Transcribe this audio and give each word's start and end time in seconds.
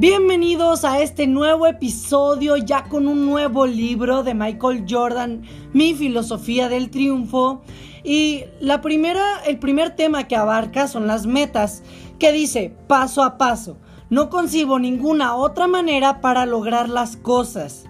Bienvenidos 0.00 0.86
a 0.86 1.02
este 1.02 1.26
nuevo 1.26 1.66
episodio 1.66 2.56
ya 2.56 2.84
con 2.84 3.06
un 3.06 3.26
nuevo 3.26 3.66
libro 3.66 4.22
de 4.22 4.32
Michael 4.32 4.86
Jordan, 4.88 5.42
Mi 5.74 5.92
filosofía 5.92 6.70
del 6.70 6.88
triunfo. 6.88 7.60
Y 8.02 8.44
la 8.60 8.80
primera, 8.80 9.42
el 9.46 9.58
primer 9.58 9.94
tema 9.96 10.26
que 10.26 10.36
abarca 10.36 10.88
son 10.88 11.06
las 11.06 11.26
metas, 11.26 11.82
que 12.18 12.32
dice 12.32 12.74
paso 12.86 13.22
a 13.22 13.36
paso. 13.36 13.76
No 14.08 14.30
concibo 14.30 14.78
ninguna 14.78 15.34
otra 15.34 15.66
manera 15.66 16.22
para 16.22 16.46
lograr 16.46 16.88
las 16.88 17.18
cosas. 17.18 17.84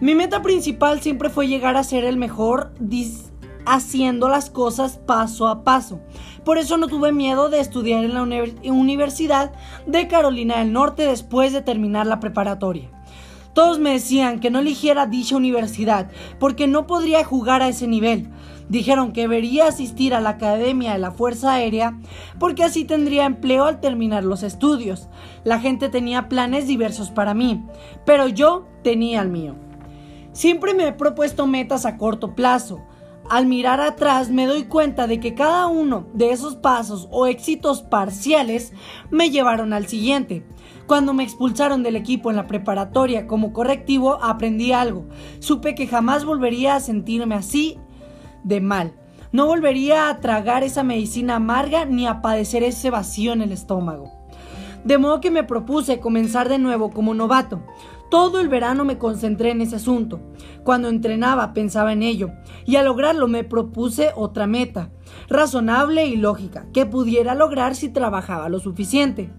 Mi 0.00 0.14
meta 0.14 0.40
principal 0.40 1.02
siempre 1.02 1.28
fue 1.28 1.48
llegar 1.48 1.76
a 1.76 1.84
ser 1.84 2.04
el 2.04 2.16
mejor 2.16 2.72
haciendo 3.66 4.28
las 4.28 4.50
cosas 4.50 4.98
paso 4.98 5.48
a 5.48 5.64
paso. 5.64 6.00
Por 6.44 6.58
eso 6.58 6.76
no 6.76 6.88
tuve 6.88 7.12
miedo 7.12 7.48
de 7.48 7.60
estudiar 7.60 8.04
en 8.04 8.14
la 8.14 8.22
Universidad 8.72 9.52
de 9.86 10.08
Carolina 10.08 10.58
del 10.58 10.72
Norte 10.72 11.06
después 11.06 11.52
de 11.52 11.62
terminar 11.62 12.06
la 12.06 12.20
preparatoria. 12.20 12.90
Todos 13.54 13.78
me 13.78 13.92
decían 13.92 14.40
que 14.40 14.50
no 14.50 14.58
eligiera 14.58 15.06
dicha 15.06 15.36
universidad 15.36 16.10
porque 16.40 16.66
no 16.66 16.86
podría 16.88 17.24
jugar 17.24 17.62
a 17.62 17.68
ese 17.68 17.86
nivel. 17.86 18.28
Dijeron 18.68 19.12
que 19.12 19.22
debería 19.22 19.68
asistir 19.68 20.12
a 20.12 20.20
la 20.20 20.30
Academia 20.30 20.92
de 20.94 20.98
la 20.98 21.12
Fuerza 21.12 21.52
Aérea 21.52 21.96
porque 22.40 22.64
así 22.64 22.84
tendría 22.84 23.26
empleo 23.26 23.64
al 23.66 23.80
terminar 23.80 24.24
los 24.24 24.42
estudios. 24.42 25.08
La 25.44 25.60
gente 25.60 25.88
tenía 25.88 26.28
planes 26.28 26.66
diversos 26.66 27.10
para 27.10 27.32
mí, 27.32 27.64
pero 28.04 28.26
yo 28.26 28.66
tenía 28.82 29.22
el 29.22 29.28
mío. 29.28 29.54
Siempre 30.32 30.74
me 30.74 30.88
he 30.88 30.92
propuesto 30.92 31.46
metas 31.46 31.86
a 31.86 31.96
corto 31.96 32.34
plazo, 32.34 32.82
al 33.30 33.46
mirar 33.46 33.80
atrás 33.80 34.30
me 34.30 34.46
doy 34.46 34.64
cuenta 34.64 35.06
de 35.06 35.20
que 35.20 35.34
cada 35.34 35.66
uno 35.66 36.06
de 36.12 36.30
esos 36.30 36.56
pasos 36.56 37.08
o 37.10 37.26
éxitos 37.26 37.82
parciales 37.82 38.72
me 39.10 39.30
llevaron 39.30 39.72
al 39.72 39.86
siguiente. 39.86 40.46
Cuando 40.86 41.14
me 41.14 41.24
expulsaron 41.24 41.82
del 41.82 41.96
equipo 41.96 42.30
en 42.30 42.36
la 42.36 42.46
preparatoria 42.46 43.26
como 43.26 43.52
correctivo 43.52 44.22
aprendí 44.22 44.72
algo. 44.72 45.08
Supe 45.38 45.74
que 45.74 45.86
jamás 45.86 46.24
volvería 46.24 46.76
a 46.76 46.80
sentirme 46.80 47.34
así 47.34 47.78
de 48.42 48.60
mal. 48.60 48.94
No 49.32 49.46
volvería 49.46 50.08
a 50.08 50.20
tragar 50.20 50.62
esa 50.62 50.84
medicina 50.84 51.36
amarga 51.36 51.86
ni 51.86 52.06
a 52.06 52.22
padecer 52.22 52.62
ese 52.62 52.90
vacío 52.90 53.32
en 53.32 53.42
el 53.42 53.50
estómago. 53.50 54.13
De 54.84 54.98
modo 54.98 55.20
que 55.20 55.30
me 55.30 55.44
propuse 55.44 55.98
comenzar 55.98 56.48
de 56.48 56.58
nuevo 56.58 56.90
como 56.90 57.14
novato. 57.14 57.62
Todo 58.10 58.38
el 58.40 58.48
verano 58.48 58.84
me 58.84 58.98
concentré 58.98 59.50
en 59.50 59.62
ese 59.62 59.76
asunto. 59.76 60.20
Cuando 60.62 60.88
entrenaba 60.88 61.52
pensaba 61.54 61.92
en 61.92 62.02
ello 62.02 62.30
y 62.66 62.76
al 62.76 62.84
lograrlo 62.84 63.26
me 63.26 63.44
propuse 63.44 64.10
otra 64.14 64.46
meta, 64.46 64.90
razonable 65.28 66.06
y 66.06 66.16
lógica, 66.16 66.66
que 66.72 66.86
pudiera 66.86 67.34
lograr 67.34 67.74
si 67.74 67.88
trabajaba 67.88 68.48
lo 68.48 68.60
suficiente. 68.60 69.30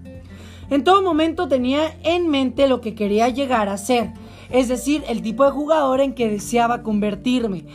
En 0.69 0.83
todo 0.83 1.03
momento 1.03 1.47
tenía 1.47 1.95
en 2.03 2.27
mente 2.27 2.67
lo 2.67 2.81
que 2.81 2.95
quería 2.95 3.29
llegar 3.29 3.69
a 3.69 3.77
ser, 3.77 4.11
es 4.49 4.67
decir, 4.67 5.03
el 5.07 5.21
tipo 5.21 5.45
de 5.45 5.51
jugador 5.51 6.01
en 6.01 6.13
que 6.13 6.29
deseaba 6.29 6.81
convertirme. 6.81 7.65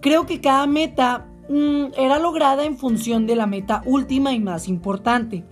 Creo 0.00 0.26
que 0.26 0.40
cada 0.40 0.66
meta 0.66 1.28
mm, 1.48 1.92
era 1.96 2.18
lograda 2.18 2.64
en 2.64 2.76
función 2.76 3.26
de 3.26 3.36
la 3.36 3.46
meta 3.46 3.82
última 3.86 4.32
y 4.32 4.40
más 4.40 4.66
importante. 4.66 5.44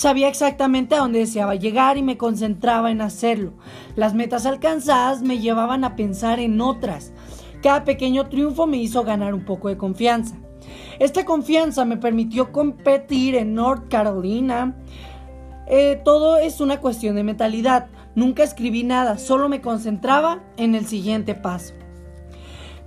Sabía 0.00 0.28
exactamente 0.28 0.94
a 0.94 1.00
dónde 1.00 1.18
deseaba 1.18 1.56
llegar 1.56 1.98
y 1.98 2.02
me 2.02 2.16
concentraba 2.16 2.90
en 2.90 3.02
hacerlo. 3.02 3.52
Las 3.96 4.14
metas 4.14 4.46
alcanzadas 4.46 5.20
me 5.20 5.40
llevaban 5.40 5.84
a 5.84 5.94
pensar 5.94 6.40
en 6.40 6.62
otras. 6.62 7.12
Cada 7.62 7.84
pequeño 7.84 8.30
triunfo 8.30 8.66
me 8.66 8.78
hizo 8.78 9.04
ganar 9.04 9.34
un 9.34 9.44
poco 9.44 9.68
de 9.68 9.76
confianza. 9.76 10.36
Esta 10.98 11.26
confianza 11.26 11.84
me 11.84 11.98
permitió 11.98 12.50
competir 12.50 13.34
en 13.34 13.52
North 13.52 13.90
Carolina. 13.90 14.74
Eh, 15.68 16.00
todo 16.02 16.38
es 16.38 16.62
una 16.62 16.80
cuestión 16.80 17.14
de 17.14 17.22
mentalidad. 17.22 17.88
Nunca 18.14 18.42
escribí 18.42 18.84
nada, 18.84 19.18
solo 19.18 19.50
me 19.50 19.60
concentraba 19.60 20.42
en 20.56 20.76
el 20.76 20.86
siguiente 20.86 21.34
paso. 21.34 21.74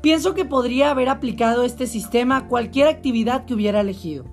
Pienso 0.03 0.33
que 0.33 0.43
podría 0.43 0.91
haber 0.91 1.07
aplicado 1.07 1.63
este 1.63 1.87
sistema 1.87 2.35
a 2.35 2.47
cualquier 2.49 2.89
actividad 2.89 3.45
que 3.45 3.53
hubiera 3.53 3.79
elegido. 3.79 4.25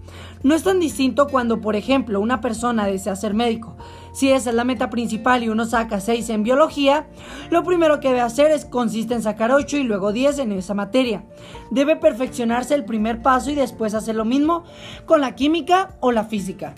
No 0.42 0.56
es 0.56 0.64
tan 0.64 0.81
distinto 0.81 1.28
cuando, 1.28 1.60
por 1.60 1.76
ejemplo, 1.76 2.19
una 2.20 2.41
persona 2.41 2.86
desea 2.86 3.14
ser 3.14 3.34
médico. 3.34 3.76
Si 4.12 4.32
esa 4.32 4.50
es 4.50 4.56
la 4.56 4.64
meta 4.64 4.91
principal 4.91 5.44
y 5.44 5.48
uno 5.48 5.64
saca 5.66 6.00
6 6.00 6.28
en 6.30 6.42
biología, 6.42 7.06
lo 7.50 7.62
primero 7.62 8.00
que 8.00 8.09
debe 8.09 8.20
hacer 8.20 8.50
es 8.50 8.64
consiste 8.64 9.14
en 9.14 9.22
sacar 9.22 9.53
8 9.53 9.76
y 9.76 9.84
luego 9.84 10.12
10 10.12 10.41
en 10.41 10.50
esa 10.50 10.75
materia. 10.75 11.25
Debe 11.70 11.94
perfeccionarse 11.94 12.75
el 12.75 12.84
primer 12.84 13.22
paso 13.22 13.53
y 13.53 13.54
después 13.54 13.94
hacer 13.94 14.16
lo 14.16 14.25
mismo 14.25 14.64
con 15.06 15.20
la 15.20 15.36
química 15.36 15.97
o 16.00 16.10
la 16.10 16.25
física. 16.25 16.75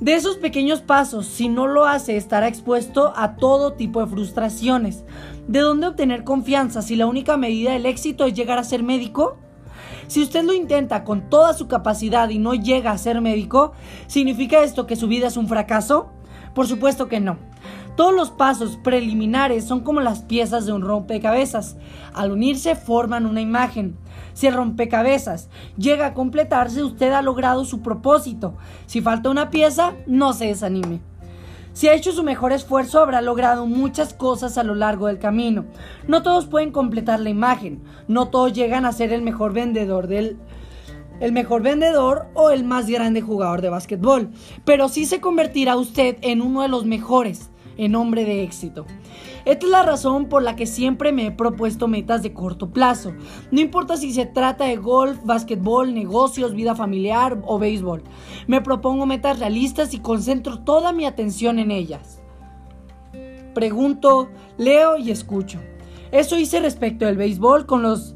De 0.00 0.14
esos 0.14 0.36
pequeños 0.36 0.82
pasos, 0.82 1.24
si 1.26 1.48
no 1.48 1.66
lo 1.66 1.86
hace, 1.86 2.18
estará 2.18 2.48
expuesto 2.48 3.14
a 3.16 3.36
todo 3.36 3.72
tipo 3.72 4.00
de 4.00 4.06
frustraciones. 4.06 5.04
¿De 5.48 5.60
dónde 5.60 5.86
obtener 5.86 6.22
confianza 6.22 6.82
si 6.82 6.96
la 6.96 7.06
única 7.06 7.38
medida 7.38 7.72
del 7.72 7.86
éxito 7.86 8.26
es 8.26 8.34
llegar 8.34 8.58
a 8.58 8.64
ser 8.64 8.82
médico? 8.82 9.38
Si 10.06 10.22
usted 10.22 10.44
lo 10.44 10.52
intenta 10.52 11.02
con 11.02 11.30
toda 11.30 11.54
su 11.54 11.66
capacidad 11.66 12.28
y 12.28 12.38
no 12.38 12.52
llega 12.52 12.90
a 12.90 12.98
ser 12.98 13.22
médico, 13.22 13.72
¿significa 14.06 14.62
esto 14.62 14.86
que 14.86 14.96
su 14.96 15.08
vida 15.08 15.28
es 15.28 15.38
un 15.38 15.48
fracaso? 15.48 16.10
Por 16.54 16.66
supuesto 16.66 17.08
que 17.08 17.20
no. 17.20 17.38
Todos 17.96 18.14
los 18.14 18.30
pasos 18.30 18.76
preliminares 18.76 19.64
son 19.64 19.80
como 19.80 20.02
las 20.02 20.20
piezas 20.20 20.66
de 20.66 20.72
un 20.74 20.82
rompecabezas. 20.82 21.76
Al 22.12 22.30
unirse 22.30 22.76
forman 22.76 23.24
una 23.24 23.40
imagen. 23.40 23.96
Si 24.34 24.46
el 24.46 24.52
rompecabezas 24.52 25.48
llega 25.78 26.06
a 26.06 26.14
completarse, 26.14 26.84
usted 26.84 27.12
ha 27.12 27.22
logrado 27.22 27.64
su 27.64 27.80
propósito. 27.80 28.54
Si 28.84 29.00
falta 29.00 29.30
una 29.30 29.48
pieza, 29.48 29.94
no 30.06 30.34
se 30.34 30.48
desanime. 30.48 31.00
Si 31.72 31.88
ha 31.88 31.94
hecho 31.94 32.12
su 32.12 32.22
mejor 32.22 32.52
esfuerzo, 32.52 33.00
habrá 33.00 33.22
logrado 33.22 33.66
muchas 33.66 34.12
cosas 34.12 34.58
a 34.58 34.62
lo 34.62 34.74
largo 34.74 35.06
del 35.06 35.18
camino. 35.18 35.64
No 36.06 36.22
todos 36.22 36.46
pueden 36.46 36.72
completar 36.72 37.20
la 37.20 37.30
imagen, 37.30 37.82
no 38.08 38.28
todos 38.28 38.52
llegan 38.52 38.84
a 38.84 38.92
ser 38.92 39.10
el 39.12 39.22
mejor 39.22 39.54
vendedor 39.54 40.06
del 40.06 40.36
el 41.18 41.32
mejor 41.32 41.62
vendedor 41.62 42.26
o 42.34 42.50
el 42.50 42.62
más 42.62 42.86
grande 42.88 43.22
jugador 43.22 43.62
de 43.62 43.70
básquetbol, 43.70 44.28
pero 44.66 44.90
sí 44.90 45.06
se 45.06 45.18
convertirá 45.18 45.74
usted 45.76 46.18
en 46.20 46.42
uno 46.42 46.60
de 46.60 46.68
los 46.68 46.84
mejores 46.84 47.50
en 47.76 47.94
hombre 47.94 48.24
de 48.24 48.42
éxito. 48.42 48.86
Esta 49.44 49.66
es 49.66 49.70
la 49.70 49.82
razón 49.82 50.28
por 50.28 50.42
la 50.42 50.56
que 50.56 50.66
siempre 50.66 51.12
me 51.12 51.26
he 51.26 51.30
propuesto 51.30 51.86
metas 51.86 52.22
de 52.22 52.32
corto 52.32 52.70
plazo. 52.70 53.12
No 53.50 53.60
importa 53.60 53.96
si 53.96 54.12
se 54.12 54.26
trata 54.26 54.64
de 54.64 54.76
golf, 54.76 55.18
básquetbol, 55.24 55.94
negocios, 55.94 56.54
vida 56.54 56.74
familiar 56.74 57.40
o 57.46 57.58
béisbol. 57.58 58.02
Me 58.48 58.60
propongo 58.60 59.06
metas 59.06 59.38
realistas 59.38 59.94
y 59.94 60.00
concentro 60.00 60.60
toda 60.60 60.92
mi 60.92 61.06
atención 61.06 61.58
en 61.58 61.70
ellas. 61.70 62.20
Pregunto, 63.54 64.28
leo 64.58 64.96
y 64.98 65.10
escucho. 65.12 65.60
Eso 66.10 66.36
hice 66.36 66.60
respecto 66.60 67.06
del 67.06 67.16
béisbol 67.16 67.66
con 67.66 67.82
los 67.82 68.15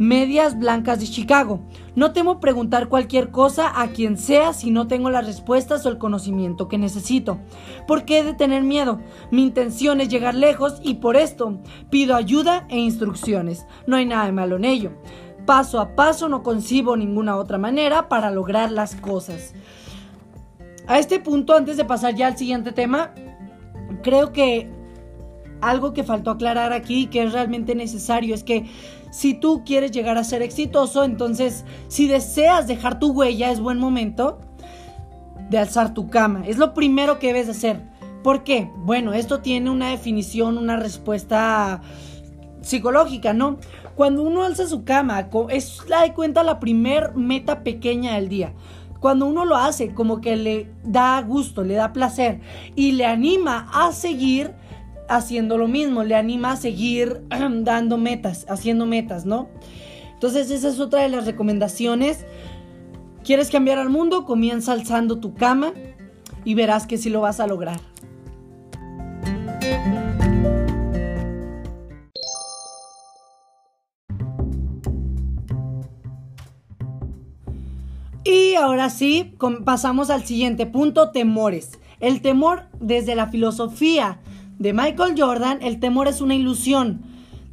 Medias 0.00 0.58
Blancas 0.58 0.98
de 0.98 1.06
Chicago. 1.06 1.60
No 1.94 2.14
temo 2.14 2.40
preguntar 2.40 2.88
cualquier 2.88 3.30
cosa 3.30 3.82
a 3.82 3.88
quien 3.88 4.16
sea 4.16 4.54
si 4.54 4.70
no 4.70 4.86
tengo 4.86 5.10
las 5.10 5.26
respuestas 5.26 5.84
o 5.84 5.90
el 5.90 5.98
conocimiento 5.98 6.68
que 6.68 6.78
necesito. 6.78 7.38
¿Por 7.86 8.06
qué 8.06 8.24
de 8.24 8.32
tener 8.32 8.62
miedo? 8.62 8.98
Mi 9.30 9.42
intención 9.42 10.00
es 10.00 10.08
llegar 10.08 10.34
lejos 10.34 10.80
y 10.82 10.94
por 10.94 11.18
esto 11.18 11.58
pido 11.90 12.16
ayuda 12.16 12.66
e 12.70 12.78
instrucciones. 12.78 13.66
No 13.86 13.96
hay 13.96 14.06
nada 14.06 14.24
de 14.24 14.32
malo 14.32 14.56
en 14.56 14.64
ello. 14.64 14.92
Paso 15.44 15.78
a 15.78 15.94
paso 15.94 16.30
no 16.30 16.42
concibo 16.42 16.96
ninguna 16.96 17.36
otra 17.36 17.58
manera 17.58 18.08
para 18.08 18.30
lograr 18.30 18.70
las 18.70 18.94
cosas. 18.94 19.52
A 20.86 20.98
este 20.98 21.20
punto, 21.20 21.54
antes 21.54 21.76
de 21.76 21.84
pasar 21.84 22.14
ya 22.14 22.28
al 22.28 22.38
siguiente 22.38 22.72
tema, 22.72 23.12
creo 24.02 24.32
que 24.32 24.70
algo 25.60 25.92
que 25.92 26.04
faltó 26.04 26.30
aclarar 26.30 26.72
aquí, 26.72 27.06
que 27.08 27.22
es 27.22 27.32
realmente 27.32 27.74
necesario, 27.74 28.34
es 28.34 28.44
que 28.44 28.64
si 29.10 29.34
tú 29.34 29.62
quieres 29.64 29.90
llegar 29.90 30.18
a 30.18 30.24
ser 30.24 30.42
exitoso, 30.42 31.04
entonces 31.04 31.64
si 31.88 32.06
deseas 32.06 32.66
dejar 32.66 32.98
tu 32.98 33.12
huella, 33.12 33.50
es 33.50 33.60
buen 33.60 33.78
momento 33.78 34.38
de 35.50 35.58
alzar 35.58 35.94
tu 35.94 36.08
cama. 36.08 36.44
Es 36.46 36.58
lo 36.58 36.74
primero 36.74 37.18
que 37.18 37.28
debes 37.28 37.48
hacer. 37.48 37.82
¿Por 38.22 38.44
qué? 38.44 38.70
Bueno, 38.76 39.12
esto 39.12 39.40
tiene 39.40 39.70
una 39.70 39.90
definición, 39.90 40.58
una 40.58 40.76
respuesta 40.76 41.80
psicológica, 42.60 43.32
¿no? 43.32 43.58
Cuando 43.94 44.22
uno 44.22 44.44
alza 44.44 44.66
su 44.66 44.84
cama, 44.84 45.28
es 45.48 45.80
la 45.88 46.02
de 46.02 46.14
cuenta 46.14 46.42
la 46.42 46.60
primer 46.60 47.14
meta 47.16 47.62
pequeña 47.62 48.14
del 48.14 48.28
día. 48.28 48.52
Cuando 49.00 49.26
uno 49.26 49.46
lo 49.46 49.56
hace, 49.56 49.94
como 49.94 50.20
que 50.20 50.36
le 50.36 50.70
da 50.84 51.20
gusto, 51.22 51.64
le 51.64 51.74
da 51.74 51.92
placer 51.92 52.40
y 52.76 52.92
le 52.92 53.06
anima 53.06 53.68
a 53.72 53.92
seguir 53.92 54.52
haciendo 55.10 55.58
lo 55.58 55.68
mismo, 55.68 56.04
le 56.04 56.14
anima 56.14 56.52
a 56.52 56.56
seguir 56.56 57.22
dando 57.62 57.98
metas, 57.98 58.46
haciendo 58.48 58.86
metas, 58.86 59.26
¿no? 59.26 59.48
Entonces 60.14 60.50
esa 60.50 60.68
es 60.68 60.78
otra 60.78 61.02
de 61.02 61.08
las 61.08 61.26
recomendaciones. 61.26 62.24
¿Quieres 63.24 63.50
cambiar 63.50 63.78
al 63.78 63.90
mundo? 63.90 64.24
Comienza 64.24 64.72
alzando 64.72 65.18
tu 65.18 65.34
cama 65.34 65.72
y 66.44 66.54
verás 66.54 66.86
que 66.86 66.96
sí 66.96 67.10
lo 67.10 67.20
vas 67.20 67.40
a 67.40 67.46
lograr. 67.46 67.80
Y 78.24 78.54
ahora 78.54 78.90
sí, 78.90 79.34
pasamos 79.64 80.10
al 80.10 80.24
siguiente 80.24 80.66
punto, 80.66 81.10
temores. 81.10 81.78
El 81.98 82.22
temor 82.22 82.64
desde 82.78 83.14
la 83.14 83.26
filosofía 83.26 84.20
de 84.60 84.74
Michael 84.74 85.14
Jordan, 85.16 85.58
el 85.62 85.80
temor 85.80 86.06
es 86.06 86.20
una 86.20 86.34
ilusión. 86.34 87.00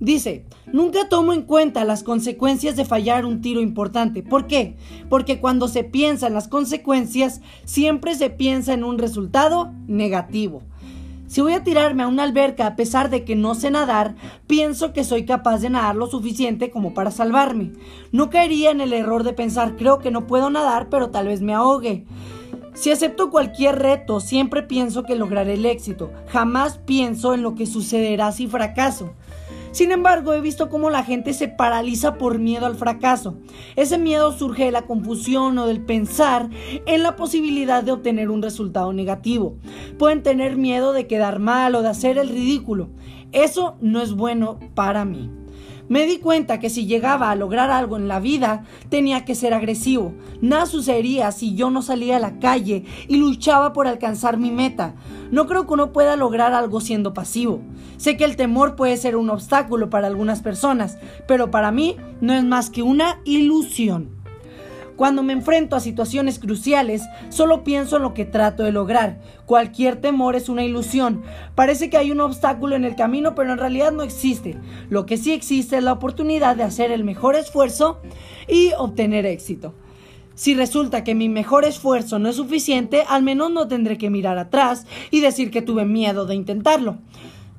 Dice, 0.01 0.44
nunca 0.71 1.07
tomo 1.07 1.31
en 1.31 1.44
cuenta 1.44 1.86
las 1.86 2.04
consecuencias 2.04 2.75
de 2.75 2.83
fallar 2.83 3.25
un 3.25 3.42
tiro 3.42 3.62
importante. 3.62 4.24
¿Por 4.24 4.45
qué? 4.45 4.75
Porque 5.09 5.39
cuando 5.39 5.69
se 5.69 5.86
piensa 5.86 6.27
en 6.27 6.33
las 6.33 6.50
consecuencias, 6.50 7.42
siempre 7.63 8.13
se 8.13 8.30
piensa 8.30 8.74
en 8.74 8.83
un 8.83 8.98
resultado 8.98 9.71
negativo. 9.88 10.63
Si 11.27 11.39
voy 11.39 11.54
a 11.54 11.63
tirarme 11.63 12.04
a 12.04 12.07
una 12.07 12.24
alberca 12.24 12.68
a 12.68 12.75
pesar 12.75 13.09
de 13.09 13.24
que 13.24 13.38
no 13.38 13.56
sé 13.56 13.71
nadar, 13.71 14.15
pienso 14.45 14.92
que 14.92 15.06
soy 15.06 15.25
capaz 15.25 15.59
de 15.59 15.69
nadar 15.69 15.95
lo 15.95 16.07
suficiente 16.07 16.71
como 16.71 16.94
para 16.94 17.12
salvarme. 17.12 17.71
No 18.12 18.30
caería 18.30 18.71
en 18.71 18.81
el 18.81 18.92
error 18.92 19.24
de 19.24 19.31
pensar 19.31 19.77
creo 19.77 20.00
que 20.00 20.12
no 20.12 20.27
puedo 20.27 20.50
nadar, 20.50 20.89
pero 20.89 21.09
tal 21.09 21.27
vez 21.27 21.42
me 21.42 21.54
ahogue. 21.54 22.06
Si 22.79 22.91
acepto 22.91 23.31
cualquier 23.31 23.79
reto, 23.79 24.19
siempre 24.19 24.62
pienso 24.62 25.01
que 25.01 25.15
lograré 25.15 25.56
el 25.56 25.65
éxito. 25.65 26.12
Jamás 26.27 26.77
pienso 26.77 27.33
en 27.33 27.41
lo 27.41 27.56
que 27.56 27.65
sucederá 27.65 28.31
si 28.31 28.45
fracaso. 28.45 29.13
Sin 29.71 29.91
embargo, 29.91 30.33
he 30.33 30.41
visto 30.41 30.69
cómo 30.69 30.91
la 30.91 31.03
gente 31.03 31.33
se 31.33 31.47
paraliza 31.47 32.19
por 32.19 32.38
miedo 32.38 32.68
al 32.68 32.75
fracaso. 32.75 33.39
Ese 33.75 33.97
miedo 33.97 34.31
surge 34.31 34.65
de 34.65 34.71
la 34.71 34.83
confusión 34.83 35.57
o 35.57 35.65
del 35.65 35.81
pensar 35.81 36.51
en 36.85 37.01
la 37.01 37.15
posibilidad 37.15 37.83
de 37.83 37.94
obtener 37.94 38.29
un 38.29 38.44
resultado 38.44 38.94
negativo. 38.94 39.57
Pueden 39.97 40.21
tener 40.21 40.56
miedo 40.56 40.94
de 40.94 41.07
quedar 41.07 41.39
mal 41.39 41.73
o 41.73 41.81
de 41.81 41.89
hacer 41.89 42.19
el 42.19 42.30
ridículo. 42.30 42.89
Eso 43.31 43.75
no 43.81 44.03
es 44.03 44.13
bueno 44.13 44.59
para 44.75 45.03
mí. 45.03 45.31
Me 45.89 46.06
di 46.06 46.18
cuenta 46.18 46.60
que 46.60 46.69
si 46.69 46.86
llegaba 46.86 47.31
a 47.31 47.36
lograr 47.36 47.72
algo 47.72 47.95
en 47.95 48.10
la 48.10 48.19
vida, 48.19 48.66
tenía 48.89 49.24
que 49.24 49.36
ser 49.36 49.54
agresivo. 49.54 50.13
Nada 50.42 50.66
sucedería 50.66 51.31
si 51.31 51.56
yo 51.56 51.69
no 51.69 51.81
salía 51.81 52.18
a 52.18 52.19
la 52.19 52.39
calle 52.39 52.84
y 53.07 53.16
luchaba 53.16 53.72
por 53.72 53.88
alcanzar 53.88 54.38
mi 54.38 54.51
meta. 54.51 54.95
No 55.31 55.48
creo 55.48 55.66
que 55.66 55.74
uno 55.74 55.94
pueda 55.94 56.18
lograr 56.18 56.54
algo 56.54 56.81
siendo 56.81 57.13
pasivo. 57.13 57.62
Sé 57.95 58.18
que 58.18 58.25
el 58.25 58.36
temor 58.36 58.75
puede 58.75 58.98
ser 58.98 59.16
un 59.16 59.30
obstáculo 59.30 59.89
para 59.89 60.07
algunas 60.07 60.42
personas, 60.42 60.98
pero 61.25 61.51
para 61.51 61.72
mí 61.72 61.95
no 62.19 62.33
es 62.33 62.44
más 62.44 62.69
que 62.69 62.83
una 62.83 63.22
ilusión. 63.24 64.17
Cuando 64.97 65.21
me 65.21 65.33
enfrento 65.33 65.75
a 65.75 65.79
situaciones 65.79 66.39
cruciales, 66.39 67.03
solo 67.29 67.63
pienso 67.63 67.97
en 67.97 68.01
lo 68.01 68.15
que 68.15 68.25
trato 68.25 68.63
de 68.63 68.71
lograr. 68.71 69.19
Cualquier 69.45 70.01
temor 70.01 70.35
es 70.35 70.49
una 70.49 70.63
ilusión. 70.63 71.21
Parece 71.53 71.91
que 71.91 71.97
hay 71.97 72.11
un 72.11 72.19
obstáculo 72.19 72.75
en 72.75 72.83
el 72.83 72.95
camino, 72.95 73.35
pero 73.35 73.53
en 73.53 73.59
realidad 73.59 73.91
no 73.91 74.01
existe. 74.01 74.57
Lo 74.89 75.05
que 75.05 75.17
sí 75.17 75.33
existe 75.33 75.77
es 75.77 75.83
la 75.83 75.94
oportunidad 75.94 76.55
de 76.55 76.63
hacer 76.63 76.91
el 76.91 77.03
mejor 77.03 77.35
esfuerzo 77.35 77.99
y 78.47 78.71
obtener 78.75 79.27
éxito. 79.27 79.75
Si 80.33 80.55
resulta 80.55 81.03
que 81.03 81.13
mi 81.13 81.29
mejor 81.29 81.63
esfuerzo 81.63 82.17
no 82.17 82.29
es 82.29 82.35
suficiente, 82.35 83.03
al 83.07 83.21
menos 83.21 83.51
no 83.51 83.67
tendré 83.67 83.99
que 83.99 84.09
mirar 84.09 84.39
atrás 84.39 84.88
y 85.11 85.21
decir 85.21 85.51
que 85.51 85.61
tuve 85.61 85.85
miedo 85.85 86.25
de 86.25 86.33
intentarlo. 86.33 86.97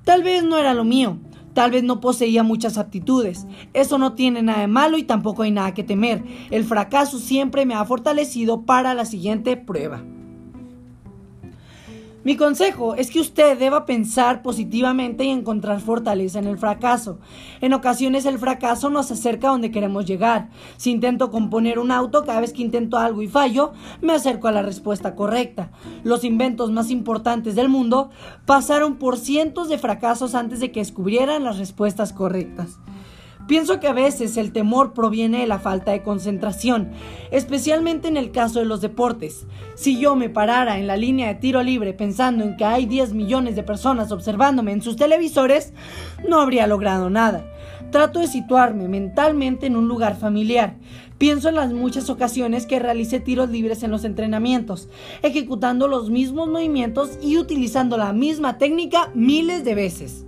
Tal 0.02 0.24
vez 0.24 0.42
no 0.42 0.58
era 0.58 0.74
lo 0.74 0.84
mío, 0.84 1.18
Tal 1.58 1.72
vez 1.72 1.82
no 1.82 2.00
poseía 2.00 2.44
muchas 2.44 2.78
aptitudes. 2.78 3.44
Eso 3.74 3.98
no 3.98 4.12
tiene 4.12 4.42
nada 4.42 4.60
de 4.60 4.68
malo 4.68 4.96
y 4.96 5.02
tampoco 5.02 5.42
hay 5.42 5.50
nada 5.50 5.74
que 5.74 5.82
temer. 5.82 6.22
El 6.52 6.62
fracaso 6.62 7.18
siempre 7.18 7.66
me 7.66 7.74
ha 7.74 7.84
fortalecido 7.84 8.64
para 8.64 8.94
la 8.94 9.04
siguiente 9.04 9.56
prueba. 9.56 10.04
Mi 12.28 12.36
consejo 12.36 12.94
es 12.94 13.10
que 13.10 13.20
usted 13.20 13.58
deba 13.58 13.86
pensar 13.86 14.42
positivamente 14.42 15.24
y 15.24 15.30
encontrar 15.30 15.80
fortaleza 15.80 16.38
en 16.38 16.46
el 16.46 16.58
fracaso. 16.58 17.18
En 17.62 17.72
ocasiones 17.72 18.26
el 18.26 18.38
fracaso 18.38 18.90
nos 18.90 19.10
acerca 19.10 19.48
a 19.48 19.52
donde 19.52 19.70
queremos 19.70 20.04
llegar. 20.04 20.50
Si 20.76 20.90
intento 20.90 21.30
componer 21.30 21.78
un 21.78 21.90
auto, 21.90 22.26
cada 22.26 22.40
vez 22.40 22.52
que 22.52 22.60
intento 22.60 22.98
algo 22.98 23.22
y 23.22 23.28
fallo, 23.28 23.72
me 24.02 24.12
acerco 24.12 24.46
a 24.46 24.52
la 24.52 24.60
respuesta 24.60 25.14
correcta. 25.14 25.70
Los 26.04 26.22
inventos 26.22 26.70
más 26.70 26.90
importantes 26.90 27.54
del 27.54 27.70
mundo 27.70 28.10
pasaron 28.44 28.96
por 28.96 29.16
cientos 29.16 29.70
de 29.70 29.78
fracasos 29.78 30.34
antes 30.34 30.60
de 30.60 30.70
que 30.70 30.80
descubrieran 30.80 31.44
las 31.44 31.56
respuestas 31.56 32.12
correctas. 32.12 32.78
Pienso 33.48 33.80
que 33.80 33.88
a 33.88 33.94
veces 33.94 34.36
el 34.36 34.52
temor 34.52 34.92
proviene 34.92 35.40
de 35.40 35.46
la 35.46 35.58
falta 35.58 35.92
de 35.92 36.02
concentración, 36.02 36.90
especialmente 37.30 38.06
en 38.06 38.18
el 38.18 38.30
caso 38.30 38.58
de 38.58 38.66
los 38.66 38.82
deportes. 38.82 39.46
Si 39.74 39.98
yo 39.98 40.16
me 40.16 40.28
parara 40.28 40.78
en 40.78 40.86
la 40.86 40.98
línea 40.98 41.28
de 41.28 41.36
tiro 41.36 41.62
libre 41.62 41.94
pensando 41.94 42.44
en 42.44 42.58
que 42.58 42.66
hay 42.66 42.84
10 42.84 43.14
millones 43.14 43.56
de 43.56 43.62
personas 43.62 44.12
observándome 44.12 44.72
en 44.72 44.82
sus 44.82 44.96
televisores, 44.96 45.72
no 46.28 46.42
habría 46.42 46.66
logrado 46.66 47.08
nada. 47.08 47.50
Trato 47.90 48.20
de 48.20 48.26
situarme 48.26 48.86
mentalmente 48.86 49.64
en 49.66 49.76
un 49.76 49.88
lugar 49.88 50.18
familiar. 50.18 50.76
Pienso 51.16 51.48
en 51.48 51.54
las 51.54 51.72
muchas 51.72 52.10
ocasiones 52.10 52.66
que 52.66 52.78
realicé 52.78 53.18
tiros 53.18 53.48
libres 53.48 53.82
en 53.82 53.90
los 53.90 54.04
entrenamientos, 54.04 54.90
ejecutando 55.22 55.88
los 55.88 56.10
mismos 56.10 56.48
movimientos 56.48 57.18
y 57.22 57.38
utilizando 57.38 57.96
la 57.96 58.12
misma 58.12 58.58
técnica 58.58 59.10
miles 59.14 59.64
de 59.64 59.74
veces. 59.74 60.27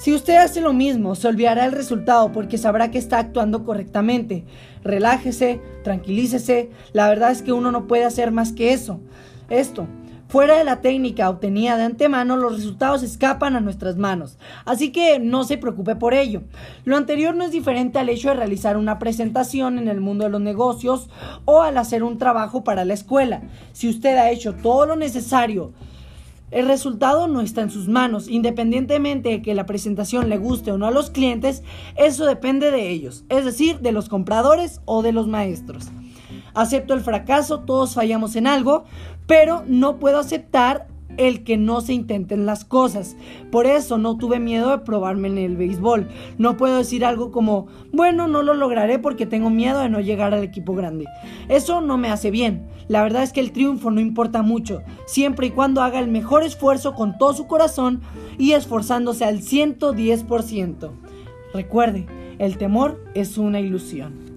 Si 0.00 0.14
usted 0.14 0.36
hace 0.36 0.62
lo 0.62 0.72
mismo, 0.72 1.14
se 1.14 1.28
olvidará 1.28 1.66
el 1.66 1.72
resultado 1.72 2.32
porque 2.32 2.56
sabrá 2.56 2.90
que 2.90 2.96
está 2.96 3.18
actuando 3.18 3.66
correctamente. 3.66 4.44
Relájese, 4.82 5.60
tranquilícese. 5.84 6.70
La 6.94 7.06
verdad 7.10 7.32
es 7.32 7.42
que 7.42 7.52
uno 7.52 7.70
no 7.70 7.86
puede 7.86 8.04
hacer 8.04 8.32
más 8.32 8.52
que 8.52 8.72
eso. 8.72 8.98
Esto. 9.50 9.86
Fuera 10.28 10.56
de 10.56 10.64
la 10.64 10.80
técnica 10.80 11.28
obtenida 11.28 11.76
de 11.76 11.82
antemano, 11.82 12.38
los 12.38 12.56
resultados 12.56 13.02
escapan 13.02 13.56
a 13.56 13.60
nuestras 13.60 13.96
manos, 13.96 14.38
así 14.64 14.92
que 14.92 15.18
no 15.18 15.42
se 15.42 15.58
preocupe 15.58 15.96
por 15.96 16.14
ello. 16.14 16.42
Lo 16.84 16.96
anterior 16.96 17.34
no 17.34 17.42
es 17.42 17.50
diferente 17.50 17.98
al 17.98 18.08
hecho 18.08 18.28
de 18.28 18.36
realizar 18.36 18.76
una 18.76 19.00
presentación 19.00 19.76
en 19.76 19.88
el 19.88 20.00
mundo 20.00 20.22
de 20.22 20.30
los 20.30 20.40
negocios 20.40 21.10
o 21.46 21.62
al 21.62 21.76
hacer 21.76 22.04
un 22.04 22.16
trabajo 22.16 22.62
para 22.62 22.84
la 22.84 22.94
escuela. 22.94 23.42
Si 23.72 23.88
usted 23.88 24.16
ha 24.18 24.30
hecho 24.30 24.54
todo 24.54 24.86
lo 24.86 24.94
necesario 24.94 25.72
el 26.50 26.66
resultado 26.66 27.28
no 27.28 27.40
está 27.40 27.62
en 27.62 27.70
sus 27.70 27.88
manos, 27.88 28.28
independientemente 28.28 29.28
de 29.28 29.42
que 29.42 29.54
la 29.54 29.66
presentación 29.66 30.28
le 30.28 30.38
guste 30.38 30.72
o 30.72 30.78
no 30.78 30.86
a 30.86 30.90
los 30.90 31.10
clientes, 31.10 31.62
eso 31.96 32.26
depende 32.26 32.70
de 32.70 32.90
ellos, 32.90 33.24
es 33.28 33.44
decir, 33.44 33.80
de 33.80 33.92
los 33.92 34.08
compradores 34.08 34.80
o 34.84 35.02
de 35.02 35.12
los 35.12 35.28
maestros. 35.28 35.88
Acepto 36.54 36.94
el 36.94 37.00
fracaso, 37.00 37.60
todos 37.60 37.94
fallamos 37.94 38.34
en 38.36 38.46
algo, 38.46 38.84
pero 39.26 39.62
no 39.66 39.98
puedo 39.98 40.18
aceptar 40.18 40.88
el 41.20 41.44
que 41.44 41.58
no 41.58 41.82
se 41.82 41.92
intenten 41.92 42.46
las 42.46 42.64
cosas. 42.64 43.16
Por 43.52 43.66
eso 43.66 43.98
no 43.98 44.16
tuve 44.16 44.40
miedo 44.40 44.70
de 44.70 44.78
probarme 44.78 45.28
en 45.28 45.38
el 45.38 45.56
béisbol. 45.56 46.08
No 46.38 46.56
puedo 46.56 46.78
decir 46.78 47.04
algo 47.04 47.30
como, 47.30 47.66
bueno, 47.92 48.26
no 48.26 48.42
lo 48.42 48.54
lograré 48.54 48.98
porque 48.98 49.26
tengo 49.26 49.50
miedo 49.50 49.80
de 49.80 49.90
no 49.90 50.00
llegar 50.00 50.32
al 50.32 50.42
equipo 50.42 50.74
grande. 50.74 51.04
Eso 51.48 51.82
no 51.82 51.98
me 51.98 52.10
hace 52.10 52.30
bien. 52.30 52.66
La 52.88 53.02
verdad 53.02 53.22
es 53.22 53.32
que 53.32 53.40
el 53.40 53.52
triunfo 53.52 53.90
no 53.90 54.00
importa 54.00 54.42
mucho, 54.42 54.82
siempre 55.06 55.48
y 55.48 55.50
cuando 55.50 55.82
haga 55.82 56.00
el 56.00 56.08
mejor 56.08 56.42
esfuerzo 56.42 56.94
con 56.94 57.18
todo 57.18 57.34
su 57.34 57.46
corazón 57.46 58.00
y 58.38 58.52
esforzándose 58.52 59.24
al 59.24 59.40
110%. 59.42 60.90
Recuerde, 61.52 62.06
el 62.38 62.56
temor 62.56 63.04
es 63.14 63.36
una 63.36 63.60
ilusión. 63.60 64.29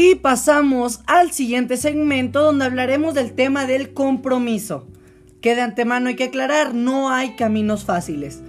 Y 0.00 0.14
pasamos 0.14 1.00
al 1.08 1.32
siguiente 1.32 1.76
segmento 1.76 2.40
donde 2.40 2.64
hablaremos 2.64 3.14
del 3.14 3.32
tema 3.32 3.66
del 3.66 3.94
compromiso. 3.94 4.86
Que 5.40 5.56
de 5.56 5.62
antemano 5.62 6.06
hay 6.06 6.14
que 6.14 6.22
aclarar, 6.22 6.72
no 6.72 7.10
hay 7.10 7.34
caminos 7.34 7.84
fáciles. 7.84 8.40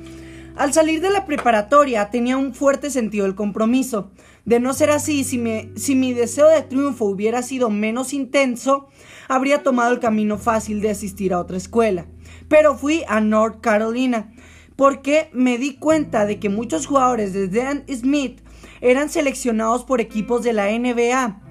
Al 0.56 0.74
salir 0.74 1.02
de 1.02 1.10
la 1.10 1.26
preparatoria 1.26 2.12
tenía 2.12 2.38
un 2.38 2.54
fuerte 2.54 2.92
sentido 2.92 3.26
del 3.26 3.34
compromiso. 3.34 4.12
De 4.46 4.60
no 4.60 4.74
ser 4.74 4.92
así, 4.92 5.24
si, 5.24 5.42
si 5.76 5.96
mi 5.96 6.14
deseo 6.14 6.48
de 6.50 6.62
triunfo 6.62 7.06
hubiera 7.06 7.42
sido 7.42 7.72
menos 7.72 8.14
intenso, 8.14 8.88
habría 9.28 9.64
tomado 9.64 9.92
el 9.92 10.00
camino 10.00 10.38
fácil 10.38 10.82
de 10.82 10.92
asistir 10.92 11.34
a 11.34 11.40
otra 11.40 11.58
escuela. 11.58 12.06
Pero 12.48 12.78
fui 12.78 13.02
a 13.08 13.22
North 13.22 13.60
Carolina 13.60 14.32
porque 14.76 15.32
me 15.34 15.58
di 15.58 15.78
cuenta 15.78 16.28
de 16.28 16.38
que 16.38 16.50
muchos 16.50 16.86
jugadores 16.86 17.34
de 17.34 17.48
Dan 17.48 17.86
Smith 17.92 18.40
eran 18.82 19.10
seleccionados 19.10 19.84
por 19.84 20.02
equipos 20.02 20.44
de 20.44 20.54
la 20.54 20.68
NBA. 20.72 21.42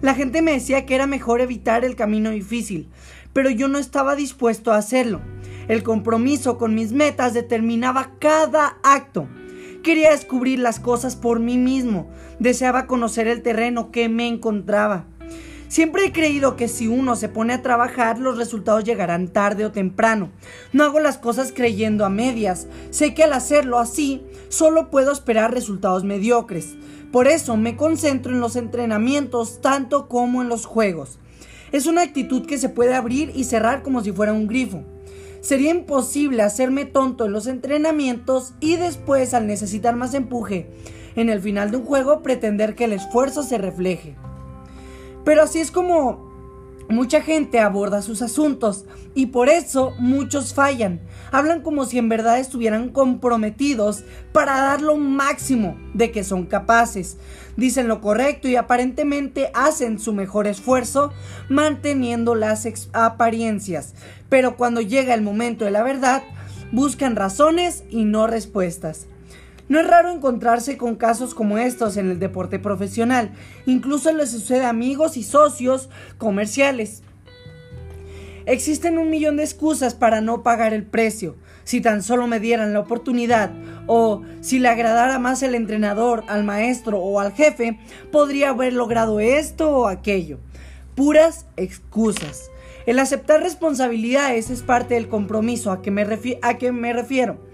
La 0.00 0.14
gente 0.14 0.42
me 0.42 0.52
decía 0.52 0.86
que 0.86 0.94
era 0.94 1.06
mejor 1.06 1.40
evitar 1.40 1.84
el 1.84 1.96
camino 1.96 2.30
difícil, 2.30 2.88
pero 3.32 3.50
yo 3.50 3.68
no 3.68 3.78
estaba 3.78 4.14
dispuesto 4.16 4.72
a 4.72 4.76
hacerlo. 4.76 5.20
El 5.68 5.82
compromiso 5.82 6.56
con 6.56 6.74
mis 6.74 6.92
metas 6.92 7.34
determinaba 7.34 8.12
cada 8.18 8.78
acto. 8.82 9.28
Quería 9.82 10.10
descubrir 10.10 10.58
las 10.58 10.80
cosas 10.80 11.16
por 11.16 11.40
mí 11.40 11.58
mismo, 11.58 12.10
deseaba 12.38 12.86
conocer 12.86 13.28
el 13.28 13.42
terreno 13.42 13.90
que 13.90 14.08
me 14.08 14.28
encontraba. 14.28 15.06
Siempre 15.68 16.06
he 16.06 16.12
creído 16.12 16.56
que 16.56 16.66
si 16.66 16.88
uno 16.88 17.14
se 17.14 17.28
pone 17.28 17.52
a 17.52 17.62
trabajar, 17.62 18.18
los 18.18 18.38
resultados 18.38 18.84
llegarán 18.84 19.28
tarde 19.28 19.66
o 19.66 19.72
temprano. 19.72 20.30
No 20.72 20.84
hago 20.84 20.98
las 20.98 21.18
cosas 21.18 21.52
creyendo 21.54 22.06
a 22.06 22.08
medias. 22.08 22.66
Sé 22.90 23.12
que 23.12 23.24
al 23.24 23.34
hacerlo 23.34 23.78
así, 23.78 24.22
solo 24.48 24.90
puedo 24.90 25.12
esperar 25.12 25.52
resultados 25.52 26.04
mediocres. 26.04 26.74
Por 27.12 27.28
eso 27.28 27.56
me 27.58 27.76
concentro 27.76 28.32
en 28.32 28.40
los 28.40 28.56
entrenamientos 28.56 29.60
tanto 29.60 30.08
como 30.08 30.40
en 30.40 30.48
los 30.48 30.64
juegos. 30.64 31.18
Es 31.70 31.86
una 31.86 32.00
actitud 32.00 32.46
que 32.46 32.56
se 32.56 32.70
puede 32.70 32.94
abrir 32.94 33.30
y 33.34 33.44
cerrar 33.44 33.82
como 33.82 34.02
si 34.02 34.10
fuera 34.10 34.32
un 34.32 34.46
grifo. 34.46 34.84
Sería 35.42 35.70
imposible 35.70 36.42
hacerme 36.42 36.86
tonto 36.86 37.26
en 37.26 37.32
los 37.32 37.46
entrenamientos 37.46 38.54
y 38.58 38.76
después, 38.76 39.34
al 39.34 39.46
necesitar 39.46 39.94
más 39.96 40.14
empuje 40.14 40.70
en 41.14 41.28
el 41.28 41.40
final 41.40 41.70
de 41.70 41.76
un 41.76 41.84
juego, 41.84 42.22
pretender 42.22 42.74
que 42.74 42.84
el 42.84 42.92
esfuerzo 42.92 43.42
se 43.42 43.58
refleje. 43.58 44.16
Pero 45.28 45.42
así 45.42 45.60
es 45.60 45.70
como 45.70 46.26
Mucha 46.90 47.20
gente 47.20 47.60
aborda 47.60 48.00
sus 48.00 48.22
asuntos 48.22 48.86
y 49.14 49.26
por 49.26 49.50
eso 49.50 49.92
muchos 49.98 50.54
fallan. 50.54 51.02
Hablan 51.30 51.60
como 51.60 51.84
si 51.84 51.98
en 51.98 52.08
verdad 52.08 52.38
estuvieran 52.38 52.88
comprometidos 52.88 54.04
para 54.32 54.56
dar 54.56 54.80
lo 54.80 54.96
máximo 54.96 55.76
de 55.92 56.10
que 56.12 56.24
son 56.24 56.46
capaces. 56.46 57.18
Dicen 57.58 57.88
lo 57.88 58.00
correcto 58.00 58.48
y 58.48 58.56
aparentemente 58.56 59.50
hacen 59.52 59.98
su 59.98 60.14
mejor 60.14 60.46
esfuerzo 60.46 61.12
manteniendo 61.50 62.34
las 62.34 62.66
apariencias. 62.94 63.94
Pero 64.30 64.56
cuando 64.56 64.80
llega 64.80 65.12
el 65.12 65.20
momento 65.20 65.66
de 65.66 65.72
la 65.72 65.82
verdad, 65.82 66.22
buscan 66.72 67.16
razones 67.16 67.84
y 67.90 68.06
no 68.06 68.26
respuestas. 68.26 69.08
No 69.68 69.80
es 69.80 69.86
raro 69.86 70.10
encontrarse 70.10 70.76
con 70.78 70.96
casos 70.96 71.34
como 71.34 71.58
estos 71.58 71.96
en 71.96 72.10
el 72.10 72.18
deporte 72.18 72.58
profesional, 72.58 73.32
incluso 73.66 74.12
les 74.12 74.30
sucede 74.30 74.64
a 74.64 74.70
amigos 74.70 75.16
y 75.16 75.22
socios 75.22 75.90
comerciales. 76.16 77.02
Existen 78.46 78.96
un 78.96 79.10
millón 79.10 79.36
de 79.36 79.44
excusas 79.44 79.94
para 79.94 80.22
no 80.22 80.42
pagar 80.42 80.72
el 80.72 80.86
precio. 80.86 81.36
Si 81.64 81.82
tan 81.82 82.02
solo 82.02 82.26
me 82.26 82.40
dieran 82.40 82.72
la 82.72 82.80
oportunidad 82.80 83.50
o 83.86 84.22
si 84.40 84.58
le 84.58 84.68
agradara 84.68 85.18
más 85.18 85.42
el 85.42 85.54
entrenador, 85.54 86.24
al 86.28 86.44
maestro 86.44 86.98
o 86.98 87.20
al 87.20 87.32
jefe, 87.32 87.78
podría 88.10 88.48
haber 88.48 88.72
logrado 88.72 89.20
esto 89.20 89.70
o 89.70 89.86
aquello. 89.86 90.38
Puras 90.94 91.44
excusas. 91.58 92.50
El 92.86 92.98
aceptar 92.98 93.42
responsabilidades 93.42 94.48
es 94.48 94.62
parte 94.62 94.94
del 94.94 95.08
compromiso 95.08 95.70
a 95.70 95.82
que 95.82 95.90
me, 95.90 96.06
a 96.40 96.56
que 96.56 96.72
me 96.72 96.94
refiero. 96.94 97.47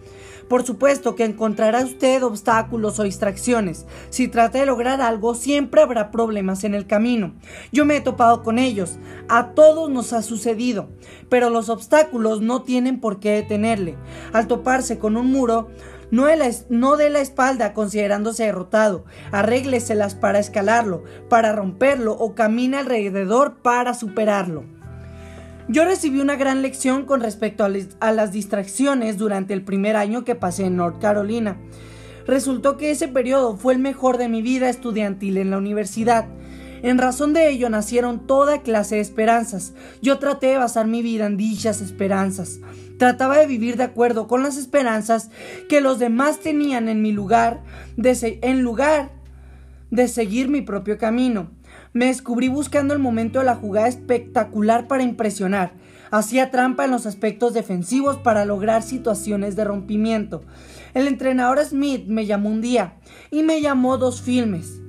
Por 0.48 0.64
supuesto 0.64 1.14
que 1.14 1.24
encontrará 1.24 1.80
usted 1.80 2.22
obstáculos 2.22 2.98
o 2.98 3.02
distracciones. 3.04 3.86
Si 4.10 4.28
trata 4.28 4.58
de 4.58 4.66
lograr 4.66 5.00
algo, 5.00 5.34
siempre 5.34 5.82
habrá 5.82 6.10
problemas 6.10 6.64
en 6.64 6.74
el 6.74 6.86
camino. 6.86 7.34
Yo 7.72 7.84
me 7.84 7.96
he 7.96 8.00
topado 8.00 8.42
con 8.42 8.58
ellos. 8.58 8.98
A 9.28 9.54
todos 9.54 9.90
nos 9.90 10.12
ha 10.12 10.22
sucedido. 10.22 10.90
Pero 11.28 11.50
los 11.50 11.68
obstáculos 11.68 12.40
no 12.40 12.62
tienen 12.62 13.00
por 13.00 13.20
qué 13.20 13.30
detenerle. 13.30 13.96
Al 14.32 14.46
toparse 14.46 14.98
con 14.98 15.16
un 15.16 15.30
muro, 15.30 15.68
no 16.10 16.26
de, 16.26 16.36
la, 16.36 16.50
no 16.68 16.96
de 16.96 17.10
la 17.10 17.20
espalda 17.20 17.72
considerándose 17.72 18.44
derrotado. 18.44 19.04
Arrégleselas 19.32 20.14
para 20.14 20.38
escalarlo, 20.38 21.04
para 21.28 21.52
romperlo 21.52 22.12
o 22.12 22.34
camine 22.34 22.76
alrededor 22.76 23.56
para 23.62 23.94
superarlo. 23.94 24.64
Yo 25.66 25.84
recibí 25.84 26.20
una 26.20 26.36
gran 26.36 26.60
lección 26.60 27.06
con 27.06 27.20
respecto 27.20 27.64
a, 27.64 28.12
las 28.12 28.32
distracciones 28.32 29.16
durante 29.16 29.54
el 29.54 29.62
primer 29.62 29.96
año 29.96 30.22
que 30.22 30.34
pasé 30.34 30.66
en 30.66 30.76
North 30.76 31.00
Carolina. 31.00 31.56
Resultó 32.26 32.76
que 32.76 32.90
ese 32.90 33.08
periodo 33.08 33.56
fue 33.56 33.72
el 33.72 33.78
mejor 33.78 34.18
de 34.18 34.28
mi 34.28 34.42
vida 34.42 34.68
estudiantil 34.68 35.38
en 35.38 35.50
la 35.50 35.56
universidad. 35.56 36.26
En 36.82 36.98
razón 36.98 37.32
de 37.32 37.48
ello 37.48 37.70
nacieron 37.70 38.26
toda 38.26 38.60
clase 38.60 38.96
de 38.96 39.00
esperanzas. 39.00 39.72
Yo 40.02 40.18
traté 40.18 40.48
de 40.48 40.58
basar 40.58 40.86
mi 40.86 41.00
vida 41.00 41.24
en 41.24 41.38
dichas 41.38 41.80
esperanzas. 41.80 42.60
Trataba 42.98 43.38
de 43.38 43.46
vivir 43.46 43.78
de 43.78 43.84
acuerdo 43.84 44.26
con 44.26 44.42
las 44.42 44.58
esperanzas 44.58 45.30
que 45.70 45.80
los 45.80 45.98
demás 45.98 46.40
tenían 46.40 46.90
en 46.90 47.00
mi 47.00 47.10
lugar, 47.10 47.62
en 47.96 48.60
lugar 48.60 49.12
de 49.90 50.08
seguir 50.08 50.48
mi 50.48 50.60
propio 50.60 50.98
camino. 50.98 51.50
Me 51.94 52.06
descubrí 52.06 52.48
buscando 52.48 52.92
el 52.92 52.98
momento 52.98 53.38
de 53.38 53.44
la 53.44 53.54
jugada 53.54 53.86
espectacular 53.86 54.88
para 54.88 55.04
impresionar. 55.04 55.74
Hacía 56.10 56.50
trampa 56.50 56.86
en 56.86 56.90
los 56.90 57.06
aspectos 57.06 57.54
defensivos 57.54 58.16
para 58.16 58.44
lograr 58.44 58.82
situaciones 58.82 59.54
de 59.54 59.62
rompimiento. 59.62 60.42
El 60.92 61.06
entrenador 61.06 61.64
Smith 61.64 62.06
me 62.08 62.26
llamó 62.26 62.48
un 62.50 62.60
día 62.60 62.94
y 63.30 63.44
me 63.44 63.60
llamó 63.60 63.96
dos 63.96 64.22
filmes. 64.22 64.80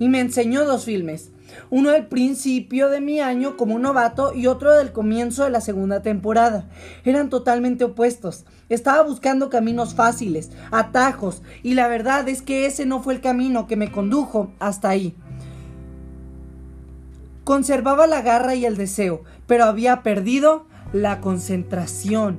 Y 0.00 0.08
me 0.08 0.18
enseñó 0.18 0.64
dos 0.64 0.84
filmes. 0.84 1.30
Uno 1.70 1.90
del 1.90 2.08
principio 2.08 2.88
de 2.88 3.00
mi 3.00 3.20
año 3.20 3.56
como 3.56 3.78
novato 3.78 4.34
y 4.34 4.48
otro 4.48 4.74
del 4.74 4.90
comienzo 4.90 5.44
de 5.44 5.50
la 5.50 5.60
segunda 5.60 6.02
temporada. 6.02 6.68
Eran 7.04 7.30
totalmente 7.30 7.84
opuestos. 7.84 8.46
Estaba 8.68 9.04
buscando 9.04 9.48
caminos 9.48 9.94
fáciles, 9.94 10.50
atajos, 10.72 11.40
y 11.62 11.74
la 11.74 11.86
verdad 11.86 12.28
es 12.28 12.42
que 12.42 12.66
ese 12.66 12.84
no 12.84 13.00
fue 13.00 13.14
el 13.14 13.20
camino 13.20 13.68
que 13.68 13.76
me 13.76 13.92
condujo 13.92 14.52
hasta 14.58 14.88
ahí. 14.88 15.14
Conservaba 17.48 18.06
la 18.06 18.20
garra 18.20 18.54
y 18.56 18.66
el 18.66 18.76
deseo, 18.76 19.22
pero 19.46 19.64
había 19.64 20.02
perdido 20.02 20.66
la 20.92 21.22
concentración. 21.22 22.38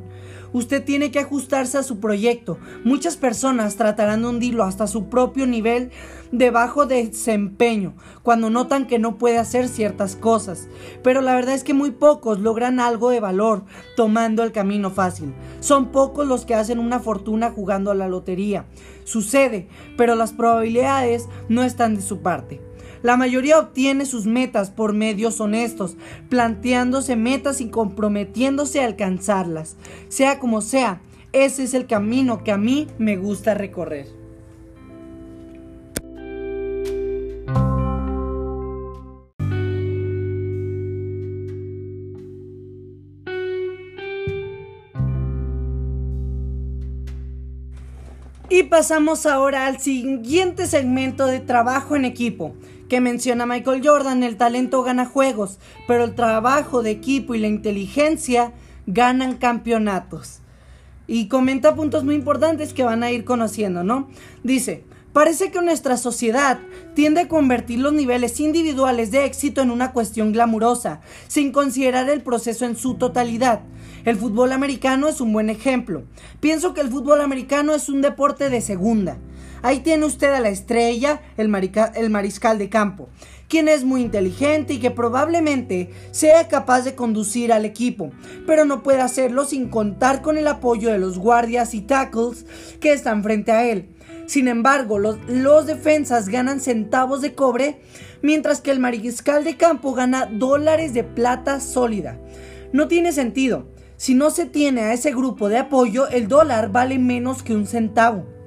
Usted 0.54 0.84
tiene 0.86 1.10
que 1.10 1.18
ajustarse 1.18 1.80
a 1.80 1.84
su 1.84 2.00
proyecto. 2.00 2.60
Muchas 2.84 3.18
personas 3.18 3.76
tratarán 3.76 4.22
de 4.22 4.28
hundirlo 4.28 4.66
hasta 4.66 4.86
su 4.86 5.10
propio 5.10 5.48
nivel 5.48 5.90
de 6.32 6.52
bajo 6.52 6.86
desempeño 6.86 7.96
cuando 8.22 8.52
notan 8.52 8.86
que 8.86 9.00
no 9.00 9.18
puede 9.18 9.40
hacer 9.40 9.68
ciertas 9.68 10.16
cosas. 10.16 10.68
Pero 11.02 11.22
la 11.22 11.34
verdad 11.34 11.56
es 11.56 11.64
que 11.64 11.74
muy 11.74 11.90
pocos 11.90 12.40
logran 12.40 12.80
algo 12.80 13.10
de 13.10 13.20
valor 13.20 13.64
tomando 13.96 14.44
el 14.44 14.52
camino 14.52 14.92
fácil. 14.92 15.34
Son 15.60 15.88
pocos 15.88 16.28
los 16.28 16.46
que 16.46 16.54
hacen 16.54 16.78
una 16.78 17.00
fortuna 17.00 17.50
jugando 17.50 17.90
a 17.90 17.96
la 17.96 18.08
lotería. 18.08 18.68
Sucede, 19.06 19.70
pero 19.98 20.14
las 20.14 20.34
probabilidades 20.34 21.28
no 21.48 21.64
están 21.64 21.96
de 21.96 22.04
su 22.04 22.22
parte. 22.22 22.69
La 23.02 23.16
mayoría 23.16 23.60
obtiene 23.60 24.06
sus 24.06 24.26
metas 24.26 24.72
por 24.72 24.94
medios 24.94 25.40
honestos, 25.40 25.96
planteándose 26.28 27.16
metas 27.16 27.62
y 27.62 27.70
comprometiéndose 27.70 28.82
a 28.82 28.86
alcanzarlas. 28.86 29.78
Sea 30.10 30.40
como 30.40 30.62
sea, 30.62 31.02
ese 31.32 31.64
es 31.64 31.74
el 31.74 31.88
camino 31.88 32.44
que 32.44 32.52
a 32.52 32.58
mí 32.58 32.88
me 32.98 33.16
gusta 33.16 33.54
recorrer. 33.54 34.08
Y 48.52 48.64
pasamos 48.64 49.28
ahora 49.28 49.68
al 49.68 49.80
siguiente 49.80 50.66
segmento 50.66 51.28
de 51.28 51.40
trabajo 51.40 51.96
en 51.96 52.04
equipo 52.04 52.56
que 52.90 53.00
menciona 53.00 53.46
Michael 53.46 53.82
Jordan, 53.86 54.24
el 54.24 54.36
talento 54.36 54.84
gana 54.84 55.06
juegos, 55.06 55.60
pero 55.88 56.04
el 56.04 56.16
trabajo 56.16 56.84
de 56.84 56.92
equipo 56.92 57.36
y 57.36 57.40
la 57.40 57.48
inteligencia 57.48 58.52
ganan 58.88 59.38
campeonatos. 59.38 60.40
Y 61.08 61.28
comenta 61.28 61.76
puntos 61.76 62.04
muy 62.04 62.16
importantes 62.16 62.74
que 62.74 62.84
van 62.84 63.04
a 63.04 63.12
ir 63.12 63.24
conociendo, 63.24 63.84
¿no? 63.84 64.10
Dice, 64.44 64.84
Parece 65.14 65.50
que 65.50 65.62
nuestra 65.64 65.98
sociedad 65.98 66.60
tiende 66.94 67.22
a 67.22 67.28
convertir 67.28 67.80
los 67.80 67.94
niveles 67.94 68.40
individuales 68.40 69.10
de 69.10 69.26
éxito 69.26 69.62
en 69.62 69.72
una 69.72 69.92
cuestión 69.92 70.32
glamurosa, 70.32 71.02
sin 71.28 71.52
considerar 71.52 72.08
el 72.12 72.22
proceso 72.22 72.66
en 72.66 72.76
su 72.76 72.94
totalidad. 72.94 73.62
El 74.06 74.18
fútbol 74.18 74.52
americano 74.52 75.08
es 75.08 75.20
un 75.20 75.34
buen 75.34 75.50
ejemplo. 75.50 76.04
Pienso 76.40 76.76
que 76.76 76.82
el 76.82 76.90
fútbol 76.90 77.22
americano 77.22 77.74
es 77.74 77.90
un 77.90 78.02
deporte 78.02 78.52
de 78.52 78.62
segunda. 78.62 79.18
Ahí 79.62 79.80
tiene 79.80 80.06
usted 80.06 80.34
a 80.34 80.40
la 80.40 80.50
estrella, 80.50 81.22
el, 81.38 81.50
mariscal 81.50 82.58
de 82.58 82.70
campo, 82.70 83.10
quien 83.48 83.68
es 83.68 83.84
muy 83.84 84.02
inteligente 84.02 84.74
y 84.74 84.80
que 84.80 84.92
probablemente 84.92 85.90
sea 86.12 86.48
capaz 86.48 86.82
de 86.82 86.96
conducir 86.96 87.52
al 87.52 87.66
equipo, 87.66 88.12
pero 88.48 88.66
no 88.66 88.84
puede 88.84 89.02
hacerlo 89.02 89.46
sin 89.46 89.70
contar 89.70 90.22
con 90.22 90.38
el 90.38 90.48
apoyo 90.48 90.92
de 90.92 91.00
los 91.00 91.18
guardias 91.18 91.74
y 91.74 91.82
tackles 91.82 92.46
que 92.80 92.94
están 92.94 93.24
frente 93.24 93.52
a 93.52 93.68
él. 93.68 93.90
Sin 94.28 94.48
embargo, 94.48 95.00
los, 95.00 95.66
defensas 95.66 96.30
ganan 96.30 96.60
centavos 96.60 97.22
de 97.22 97.34
cobre, 97.34 97.82
mientras 98.22 98.62
que 98.62 98.70
el 98.70 98.80
mariscal 98.80 99.44
de 99.44 99.58
campo 99.58 99.94
gana 99.94 100.28
dólares 100.32 100.94
de 100.94 101.04
plata 101.04 101.60
sólida. 101.60 102.20
No 102.72 102.88
tiene 102.88 103.12
sentido. 103.12 103.68
Si 103.98 104.14
no 104.14 104.30
se 104.30 104.46
tiene 104.46 104.82
a 104.82 104.94
ese 104.94 105.12
grupo 105.12 105.50
de 105.50 105.58
apoyo, 105.58 106.08
el 106.08 106.28
dólar 106.28 106.72
vale 106.72 107.00
menos 107.00 107.42
que 107.42 107.56
un 107.56 107.66
centavo. 107.66 108.39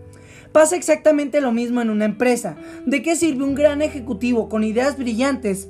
Pasa 0.52 0.76
exactamente 0.76 1.40
lo 1.40 1.50
mismo 1.50 1.80
en 1.80 1.90
una 1.90 2.04
empresa. 2.04 2.56
¿De 2.84 3.02
qué 3.02 3.16
sirve 3.16 3.44
un 3.44 3.54
gran 3.54 3.80
ejecutivo 3.80 4.48
con 4.48 4.64
ideas 4.64 4.98
brillantes 4.98 5.68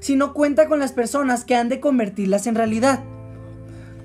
si 0.00 0.16
no 0.16 0.34
cuenta 0.34 0.68
con 0.68 0.78
las 0.78 0.92
personas 0.92 1.44
que 1.44 1.54
han 1.54 1.68
de 1.68 1.80
convertirlas 1.80 2.46
en 2.46 2.54
realidad? 2.54 3.02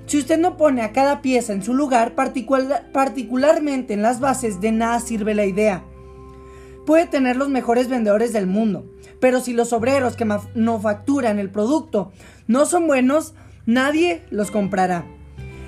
Si 0.06 0.16
usted 0.16 0.38
no 0.38 0.56
pone 0.56 0.80
a 0.80 0.92
cada 0.92 1.20
pieza 1.20 1.52
en 1.52 1.62
su 1.62 1.74
lugar, 1.74 2.14
particularmente 2.14 3.92
en 3.92 4.00
las 4.00 4.20
bases, 4.20 4.62
de 4.62 4.72
nada 4.72 5.00
sirve 5.00 5.34
la 5.34 5.44
idea. 5.44 5.84
Puede 6.86 7.06
tener 7.06 7.36
los 7.36 7.50
mejores 7.50 7.88
vendedores 7.88 8.32
del 8.32 8.46
mundo, 8.46 8.86
pero 9.20 9.40
si 9.40 9.52
los 9.52 9.74
obreros 9.74 10.16
que 10.16 10.26
no 10.54 10.80
facturan 10.80 11.38
el 11.38 11.50
producto 11.50 12.12
no 12.46 12.64
son 12.64 12.86
buenos, 12.86 13.34
nadie 13.66 14.22
los 14.30 14.50
comprará. 14.50 15.04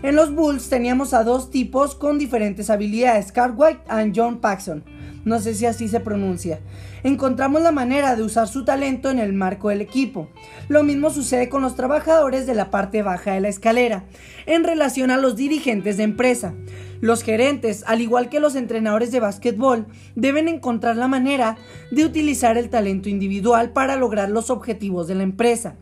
En 0.03 0.17
los 0.17 0.35
Bulls 0.35 0.71
teníamos 0.71 1.13
a 1.13 1.25
dos 1.25 1.51
tipos 1.51 1.95
con 1.95 2.19
diferentes 2.19 2.71
habilidades, 2.71 3.33
Carl 3.33 3.53
White 3.55 3.83
y 3.87 4.13
John 4.17 4.39
Paxson. 4.39 4.83
no 5.27 5.39
sé 5.41 5.55
si 5.55 5.67
así 5.67 5.89
se 5.89 6.01
pronuncia. 6.01 6.61
Encontramos 7.03 7.63
la 7.63 7.73
manera 7.73 8.15
de 8.15 8.23
usar 8.23 8.49
su 8.49 8.65
talento 8.65 9.11
en 9.11 9.19
el 9.19 9.33
marco 9.33 9.71
del 9.71 9.81
equipo. 9.81 10.29
Lo 10.69 10.83
mismo 10.83 11.11
sucede 11.11 11.49
con 11.49 11.63
los 11.63 11.75
trabajadores 11.75 12.47
de 12.47 12.55
la 12.55 12.71
parte 12.71 13.03
baja 13.03 13.33
de 13.33 13.41
la 13.41 13.49
escalera, 13.49 14.05
en 14.47 14.65
relación 14.65 15.11
a 15.11 15.17
los 15.17 15.37
dirigentes 15.37 15.97
de 15.97 16.03
empresa. 16.03 16.55
Los 17.01 17.23
gerentes, 17.23 17.83
al 17.87 18.03
igual 18.03 18.29
que 18.29 18.41
los 18.41 18.55
entrenadores 18.55 19.11
de 19.11 19.21
básquetbol, 19.21 19.87
deben 20.17 20.49
encontrar 20.49 20.97
la 20.97 21.09
manera 21.09 21.57
de 21.91 22.05
utilizar 22.05 22.59
el 22.59 22.69
talento 22.69 23.09
individual 23.09 23.71
para 23.71 23.97
lograr 23.97 24.29
los 24.29 24.51
objetivos 24.51 25.09
de 25.09 25.15
la 25.15 25.23
empresa. 25.23 25.77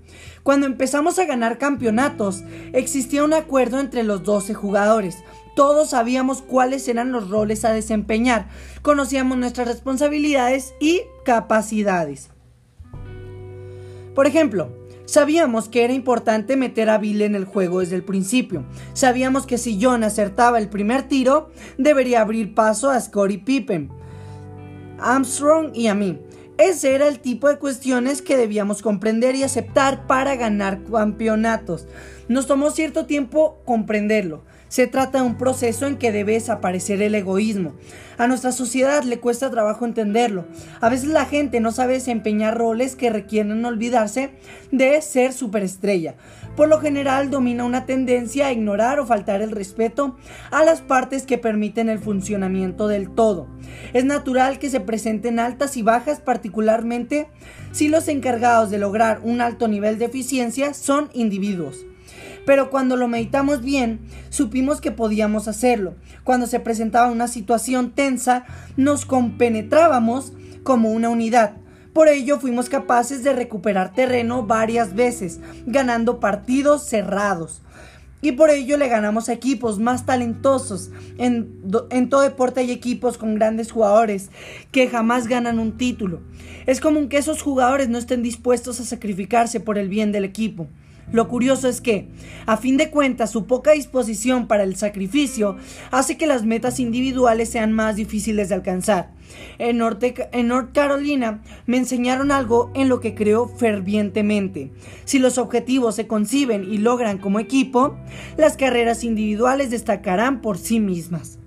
Cuando 0.44 0.66
empezamos 0.66 1.18
a 1.18 1.24
ganar 1.24 1.58
campeonatos, 1.58 2.44
existía 2.72 3.24
un 3.24 3.32
acuerdo 3.32 3.80
entre 3.80 4.04
los 4.04 4.22
12 4.22 4.54
jugadores. 4.54 5.16
Todos 5.58 5.90
sabíamos 5.90 6.40
cuáles 6.40 6.86
eran 6.86 7.10
los 7.10 7.30
roles 7.30 7.64
a 7.64 7.72
desempeñar, 7.72 8.48
conocíamos 8.82 9.38
nuestras 9.38 9.66
responsabilidades 9.66 10.72
y 10.78 11.00
capacidades. 11.24 12.30
Por 14.14 14.28
ejemplo, 14.28 14.70
Sabíamos 15.04 15.70
que 15.70 15.84
era 15.84 15.94
importante 15.94 16.54
meter 16.54 16.90
a 16.90 16.98
Bill 16.98 17.22
en 17.22 17.34
el 17.34 17.46
juego 17.46 17.80
desde 17.80 17.96
el 17.96 18.04
principio. 18.04 18.66
Sabíamos 18.92 19.46
que 19.46 19.56
si 19.56 19.82
John 19.82 20.04
acertaba 20.04 20.58
el 20.58 20.68
primer 20.68 21.08
tiro, 21.08 21.50
debería 21.78 22.20
abrir 22.20 22.54
paso 22.54 22.90
a 22.90 23.00
Scottie 23.00 23.38
Pippen, 23.38 23.88
Armstrong 24.98 25.70
y 25.74 25.86
a 25.86 25.94
mí. 25.94 26.20
Ese 26.58 26.94
era 26.94 27.08
el 27.08 27.20
tipo 27.20 27.48
de 27.48 27.58
cuestiones 27.58 28.20
que 28.20 28.36
debíamos 28.36 28.82
comprender 28.82 29.34
y 29.34 29.44
aceptar 29.44 30.06
para 30.06 30.36
ganar 30.36 30.84
campeonatos. 30.84 31.86
Nos 32.28 32.46
tomó 32.46 32.70
cierto 32.70 33.06
tiempo 33.06 33.62
comprenderlo. 33.64 34.44
Se 34.68 34.86
trata 34.86 35.18
de 35.18 35.24
un 35.24 35.36
proceso 35.36 35.86
en 35.86 35.96
que 35.96 36.12
debe 36.12 36.34
desaparecer 36.34 37.00
el 37.02 37.14
egoísmo. 37.14 37.74
A 38.18 38.26
nuestra 38.26 38.52
sociedad 38.52 39.02
le 39.04 39.18
cuesta 39.18 39.50
trabajo 39.50 39.84
entenderlo. 39.84 40.46
A 40.80 40.88
veces 40.88 41.08
la 41.08 41.24
gente 41.24 41.60
no 41.60 41.72
sabe 41.72 41.94
desempeñar 41.94 42.58
roles 42.58 42.96
que 42.96 43.10
requieren 43.10 43.64
olvidarse 43.64 44.30
de 44.72 45.00
ser 45.00 45.32
superestrella. 45.32 46.16
Por 46.56 46.68
lo 46.68 46.80
general 46.80 47.30
domina 47.30 47.64
una 47.64 47.86
tendencia 47.86 48.48
a 48.48 48.52
ignorar 48.52 48.98
o 48.98 49.06
faltar 49.06 49.40
el 49.40 49.52
respeto 49.52 50.16
a 50.50 50.64
las 50.64 50.80
partes 50.80 51.24
que 51.24 51.38
permiten 51.38 51.88
el 51.88 52.00
funcionamiento 52.00 52.88
del 52.88 53.10
todo. 53.10 53.46
Es 53.92 54.04
natural 54.04 54.58
que 54.58 54.68
se 54.68 54.80
presenten 54.80 55.38
altas 55.38 55.76
y 55.76 55.82
bajas 55.82 56.20
particularmente 56.20 57.28
si 57.70 57.88
los 57.88 58.08
encargados 58.08 58.70
de 58.70 58.78
lograr 58.78 59.20
un 59.22 59.40
alto 59.40 59.68
nivel 59.68 59.98
de 59.98 60.06
eficiencia 60.06 60.74
son 60.74 61.08
individuos. 61.14 61.87
Pero 62.48 62.70
cuando 62.70 62.96
lo 62.96 63.08
meditamos 63.08 63.60
bien, 63.60 64.00
supimos 64.30 64.80
que 64.80 64.90
podíamos 64.90 65.48
hacerlo. 65.48 65.96
Cuando 66.24 66.46
se 66.46 66.60
presentaba 66.60 67.10
una 67.10 67.28
situación 67.28 67.90
tensa, 67.90 68.46
nos 68.78 69.04
compenetrábamos 69.04 70.32
como 70.62 70.90
una 70.92 71.10
unidad. 71.10 71.56
Por 71.92 72.08
ello 72.08 72.40
fuimos 72.40 72.70
capaces 72.70 73.22
de 73.22 73.34
recuperar 73.34 73.92
terreno 73.92 74.46
varias 74.46 74.94
veces, 74.94 75.40
ganando 75.66 76.20
partidos 76.20 76.84
cerrados. 76.84 77.60
Y 78.22 78.32
por 78.32 78.48
ello 78.48 78.78
le 78.78 78.88
ganamos 78.88 79.28
a 79.28 79.34
equipos 79.34 79.78
más 79.78 80.06
talentosos. 80.06 80.90
En, 81.18 81.60
en, 81.90 82.08
todo 82.08 82.22
deporte 82.22 82.60
hay 82.60 82.70
equipos 82.70 83.18
con 83.18 83.34
grandes 83.34 83.70
jugadores 83.70 84.30
que 84.72 84.88
jamás 84.88 85.26
ganan 85.26 85.58
un 85.58 85.76
título. 85.76 86.22
Es 86.64 86.80
común 86.80 87.10
que 87.10 87.18
esos 87.18 87.42
jugadores 87.42 87.90
no 87.90 87.98
estén 87.98 88.22
dispuestos 88.22 88.80
a 88.80 88.86
sacrificarse 88.86 89.60
por 89.60 89.76
el 89.76 89.90
bien 89.90 90.12
del 90.12 90.24
equipo. 90.24 90.66
Lo 91.10 91.28
curioso 91.28 91.68
es 91.68 91.80
que, 91.80 92.08
a 92.46 92.56
fin 92.56 92.76
de 92.76 92.90
cuentas, 92.90 93.30
su 93.30 93.46
poca 93.46 93.72
disposición 93.72 94.46
para 94.46 94.62
el 94.62 94.76
sacrificio 94.76 95.56
hace 95.90 96.16
que 96.16 96.26
las 96.26 96.44
metas 96.44 96.80
individuales 96.80 97.48
sean 97.48 97.72
más 97.72 97.96
difíciles 97.96 98.48
de 98.48 98.54
alcanzar. 98.56 99.10
En, 99.58 99.78
North 99.78 100.72
Carolina 100.72 101.42
me 101.66 101.76
enseñaron 101.76 102.30
algo 102.30 102.70
en 102.74 102.88
lo 102.88 103.00
que 103.00 103.14
creo 103.14 103.48
fervientemente. 103.48 104.70
Si 105.04 105.18
los 105.18 105.38
objetivos 105.38 105.96
se 105.96 106.06
conciben 106.06 106.64
y 106.64 106.78
logran 106.78 107.18
como 107.18 107.38
equipo, 107.40 107.96
las 108.36 108.56
carreras 108.56 109.04
individuales 109.04 109.70
destacarán 109.70 110.40
por 110.40 110.58
sí 110.58 110.80
mismas. 110.80 111.38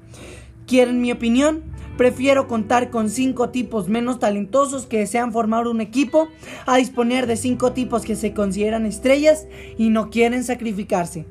¿Quieren 0.65 1.01
mi 1.01 1.11
opinión? 1.11 1.63
Prefiero 1.97 2.47
contar 2.47 2.89
con 2.89 3.09
cinco 3.09 3.49
tipos 3.49 3.87
menos 3.87 4.19
talentosos 4.19 4.85
que 4.87 4.99
desean 4.99 5.31
formar 5.31 5.67
un 5.67 5.81
equipo 5.81 6.29
a 6.65 6.77
disponer 6.77 7.27
de 7.27 7.37
cinco 7.37 7.73
tipos 7.73 8.03
que 8.03 8.15
se 8.15 8.33
consideran 8.33 8.85
estrellas 8.85 9.47
y 9.77 9.89
no 9.89 10.09
quieren 10.09 10.43
sacrificarse. 10.43 11.25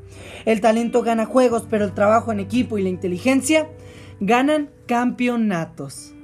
El 0.44 0.60
talento 0.60 1.02
gana 1.02 1.26
juegos, 1.26 1.66
pero 1.68 1.84
el 1.84 1.92
trabajo 1.92 2.30
en 2.30 2.40
equipo 2.40 2.78
y 2.78 2.82
la 2.82 2.88
inteligencia 2.88 3.68
ganan 4.20 4.70
campeonatos. 4.86 6.14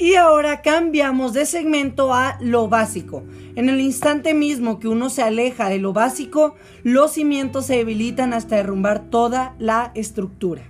Y 0.00 0.14
ahora 0.14 0.62
cambiamos 0.62 1.34
de 1.34 1.44
segmento 1.44 2.14
a 2.14 2.38
lo 2.40 2.68
básico. 2.68 3.22
En 3.54 3.68
el 3.68 3.82
instante 3.82 4.32
mismo 4.32 4.78
que 4.78 4.88
uno 4.88 5.10
se 5.10 5.22
aleja 5.22 5.68
de 5.68 5.78
lo 5.78 5.92
básico, 5.92 6.54
los 6.82 7.12
cimientos 7.12 7.66
se 7.66 7.76
debilitan 7.76 8.32
hasta 8.32 8.56
derrumbar 8.56 9.10
toda 9.10 9.54
la 9.58 9.92
estructura. 9.94 10.62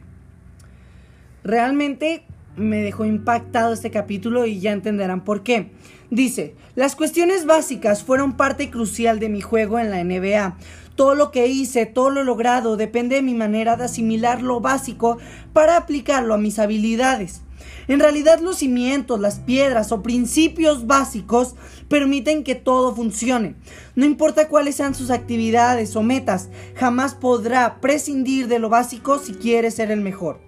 Realmente 1.44 2.24
me 2.56 2.82
dejó 2.82 3.04
impactado 3.04 3.72
este 3.72 3.92
capítulo 3.92 4.46
y 4.46 4.58
ya 4.58 4.72
entenderán 4.72 5.22
por 5.22 5.44
qué. 5.44 5.70
Dice, 6.10 6.56
las 6.74 6.96
cuestiones 6.96 7.46
básicas 7.46 8.02
fueron 8.02 8.36
parte 8.36 8.68
crucial 8.68 9.20
de 9.20 9.28
mi 9.28 9.42
juego 9.42 9.78
en 9.78 9.92
la 9.92 10.02
NBA. 10.02 10.56
Todo 10.96 11.14
lo 11.14 11.30
que 11.30 11.46
hice, 11.46 11.86
todo 11.86 12.10
lo 12.10 12.24
logrado, 12.24 12.76
depende 12.76 13.14
de 13.14 13.22
mi 13.22 13.34
manera 13.34 13.76
de 13.76 13.84
asimilar 13.84 14.42
lo 14.42 14.60
básico 14.60 15.18
para 15.52 15.76
aplicarlo 15.76 16.34
a 16.34 16.38
mis 16.38 16.58
habilidades. 16.58 17.42
En 17.90 17.98
realidad 17.98 18.38
los 18.38 18.58
cimientos, 18.58 19.18
las 19.18 19.40
piedras 19.40 19.90
o 19.90 20.00
principios 20.00 20.86
básicos 20.86 21.56
permiten 21.88 22.44
que 22.44 22.54
todo 22.54 22.94
funcione. 22.94 23.56
No 23.96 24.04
importa 24.04 24.46
cuáles 24.46 24.76
sean 24.76 24.94
sus 24.94 25.10
actividades 25.10 25.96
o 25.96 26.02
metas, 26.04 26.50
jamás 26.76 27.16
podrá 27.16 27.80
prescindir 27.80 28.46
de 28.46 28.60
lo 28.60 28.68
básico 28.68 29.18
si 29.18 29.34
quiere 29.34 29.72
ser 29.72 29.90
el 29.90 30.02
mejor. 30.02 30.38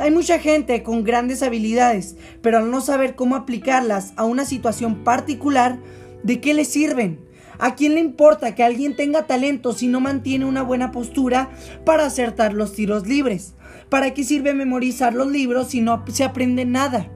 Hay 0.00 0.10
mucha 0.10 0.40
gente 0.40 0.82
con 0.82 1.04
grandes 1.04 1.44
habilidades, 1.44 2.16
pero 2.42 2.58
al 2.58 2.72
no 2.72 2.80
saber 2.80 3.14
cómo 3.14 3.36
aplicarlas 3.36 4.12
a 4.16 4.24
una 4.24 4.44
situación 4.44 5.04
particular, 5.04 5.78
¿de 6.24 6.40
qué 6.40 6.54
le 6.54 6.64
sirven? 6.64 7.20
¿A 7.60 7.76
quién 7.76 7.94
le 7.94 8.00
importa 8.00 8.56
que 8.56 8.64
alguien 8.64 8.96
tenga 8.96 9.28
talento 9.28 9.72
si 9.74 9.86
no 9.86 10.00
mantiene 10.00 10.44
una 10.44 10.64
buena 10.64 10.90
postura 10.90 11.50
para 11.84 12.06
acertar 12.06 12.52
los 12.52 12.72
tiros 12.72 13.06
libres? 13.06 13.54
¿Para 13.88 14.12
qué 14.12 14.22
sirve 14.22 14.52
memorizar 14.52 15.14
los 15.14 15.28
libros 15.28 15.68
si 15.68 15.80
no 15.80 16.04
se 16.12 16.24
aprende 16.24 16.64
nada? 16.64 17.08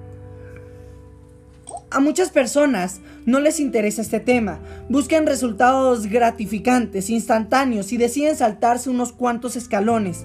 A 1.91 2.01
muchas 2.01 2.31
personas 2.31 3.03
no 3.27 3.39
les 3.39 3.61
interesa 3.61 4.01
este 4.01 4.19
tema, 4.19 4.61
buscan 4.89 5.27
resultados 5.27 6.07
gratificantes, 6.07 7.11
instantáneos 7.11 7.93
y 7.93 7.99
deciden 7.99 8.35
saltarse 8.35 8.89
unos 8.89 9.13
cuantos 9.13 9.57
escalones. 9.57 10.25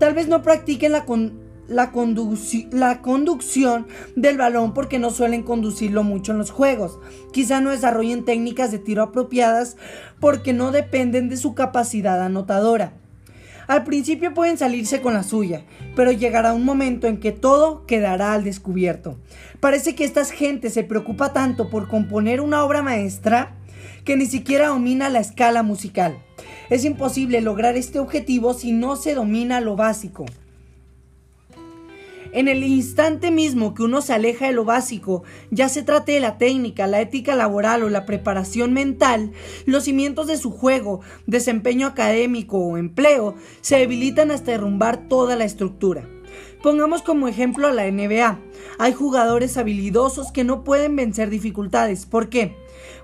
Tal 0.00 0.14
vez 0.14 0.26
no 0.26 0.42
practiquen 0.42 0.90
la, 0.90 1.04
la, 1.68 1.92
la, 2.72 3.02
conducción 3.02 3.86
del 4.16 4.36
balón 4.36 4.74
porque 4.74 4.98
no 4.98 5.10
suelen 5.10 5.44
conducirlo 5.44 6.02
mucho 6.02 6.32
en 6.32 6.38
los 6.38 6.50
juegos. 6.50 6.98
Quizá 7.32 7.60
no 7.60 7.70
desarrollen 7.70 8.24
técnicas 8.24 8.72
de 8.72 8.80
tiro 8.80 9.04
apropiadas 9.04 9.76
porque 10.18 10.52
no 10.52 10.72
dependen 10.72 11.28
de 11.28 11.36
su 11.36 11.54
capacidad 11.54 12.20
anotadora. 12.20 12.94
Al 13.66 13.84
principio 13.84 14.32
pueden 14.32 14.58
salirse 14.58 15.00
con 15.00 15.14
la 15.14 15.22
suya, 15.22 15.64
pero 15.96 16.12
llegará 16.12 16.52
un 16.52 16.64
momento 16.64 17.06
en 17.08 17.18
que 17.18 17.32
todo 17.32 17.84
quedará 17.86 18.32
al 18.32 18.44
descubierto. 18.44 19.18
Parece 19.60 19.94
que 19.94 20.04
esta 20.04 20.24
gente 20.24 20.70
se 20.70 20.84
preocupa 20.84 21.32
tanto 21.32 21.68
por 21.68 21.88
componer 21.88 22.40
una 22.40 22.64
obra 22.64 22.82
maestra 22.82 23.56
que 24.04 24.16
ni 24.16 24.26
siquiera 24.26 24.68
domina 24.68 25.08
la 25.08 25.18
escala 25.18 25.62
musical. 25.64 26.22
Es 26.70 26.84
imposible 26.84 27.40
lograr 27.40 27.76
este 27.76 27.98
objetivo 27.98 28.54
si 28.54 28.72
no 28.72 28.96
se 28.96 29.14
domina 29.14 29.60
lo 29.60 29.74
básico. 29.74 30.26
En 32.36 32.48
el 32.48 32.64
instante 32.64 33.30
mismo 33.30 33.72
que 33.72 33.82
uno 33.82 34.02
se 34.02 34.12
aleja 34.12 34.44
de 34.44 34.52
lo 34.52 34.66
básico, 34.66 35.22
ya 35.50 35.70
se 35.70 35.82
trate 35.82 36.12
de 36.12 36.20
la 36.20 36.36
técnica, 36.36 36.86
la 36.86 37.00
ética 37.00 37.34
laboral 37.34 37.82
o 37.82 37.88
la 37.88 38.04
preparación 38.04 38.74
mental, 38.74 39.32
los 39.64 39.84
cimientos 39.84 40.26
de 40.26 40.36
su 40.36 40.50
juego, 40.50 41.00
desempeño 41.26 41.86
académico 41.86 42.58
o 42.58 42.76
empleo 42.76 43.36
se 43.62 43.78
debilitan 43.78 44.30
hasta 44.30 44.50
derrumbar 44.50 45.08
toda 45.08 45.34
la 45.34 45.46
estructura. 45.46 46.06
Pongamos 46.62 47.00
como 47.00 47.26
ejemplo 47.26 47.68
a 47.68 47.72
la 47.72 47.90
NBA. 47.90 48.38
Hay 48.78 48.92
jugadores 48.92 49.56
habilidosos 49.56 50.30
que 50.30 50.44
no 50.44 50.62
pueden 50.62 50.94
vencer 50.94 51.30
dificultades. 51.30 52.04
¿Por 52.04 52.28
qué? 52.28 52.54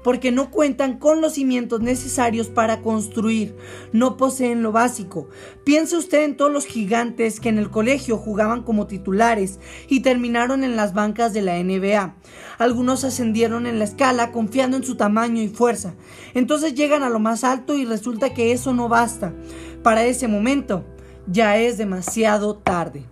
Porque 0.02 0.32
no 0.32 0.50
cuentan 0.50 0.98
con 0.98 1.20
los 1.20 1.34
cimientos 1.34 1.80
necesarios 1.80 2.48
para 2.48 2.80
construir, 2.80 3.56
no 3.92 4.16
poseen 4.16 4.62
lo 4.62 4.72
básico. 4.72 5.28
Piense 5.64 5.96
usted 5.96 6.24
en 6.24 6.36
todos 6.36 6.52
los 6.52 6.66
gigantes 6.66 7.40
que 7.40 7.48
en 7.48 7.58
el 7.58 7.70
colegio 7.70 8.18
jugaban 8.18 8.62
como 8.62 8.86
titulares 8.86 9.58
y 9.88 10.00
terminaron 10.00 10.64
en 10.64 10.76
las 10.76 10.94
bancas 10.94 11.32
de 11.32 11.42
la 11.42 11.62
NBA. 11.62 12.16
Algunos 12.58 13.04
ascendieron 13.04 13.66
en 13.66 13.78
la 13.78 13.84
escala 13.84 14.32
confiando 14.32 14.76
en 14.76 14.84
su 14.84 14.96
tamaño 14.96 15.40
y 15.42 15.48
fuerza. 15.48 15.94
Entonces 16.34 16.74
llegan 16.74 17.02
a 17.02 17.10
lo 17.10 17.18
más 17.18 17.44
alto 17.44 17.76
y 17.76 17.84
resulta 17.84 18.34
que 18.34 18.52
eso 18.52 18.72
no 18.74 18.88
basta. 18.88 19.32
Para 19.82 20.04
ese 20.04 20.28
momento 20.28 20.84
ya 21.26 21.56
es 21.56 21.78
demasiado 21.78 22.56
tarde. 22.56 23.04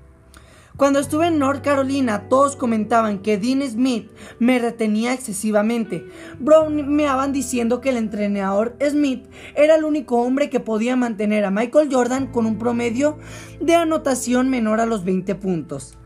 Cuando 0.80 0.98
estuve 0.98 1.26
en 1.26 1.38
North 1.38 1.62
Carolina, 1.62 2.30
todos 2.30 2.56
comentaban 2.56 3.18
que 3.18 3.36
Dean 3.36 3.60
Smith 3.68 4.10
me 4.38 4.58
retenía 4.58 5.12
excesivamente. 5.12 6.06
Brown 6.38 6.96
me 6.96 7.02
iban 7.02 7.34
diciendo 7.34 7.82
que 7.82 7.90
el 7.90 7.98
entrenador 7.98 8.78
Smith 8.82 9.26
era 9.56 9.74
el 9.74 9.84
único 9.84 10.22
hombre 10.22 10.48
que 10.48 10.58
podía 10.58 10.96
mantener 10.96 11.44
a 11.44 11.50
Michael 11.50 11.90
Jordan 11.92 12.28
con 12.28 12.46
un 12.46 12.56
promedio 12.56 13.18
de 13.60 13.74
anotación 13.74 14.48
menor 14.48 14.80
a 14.80 14.86
los 14.86 15.04
20 15.04 15.34
puntos 15.34 15.98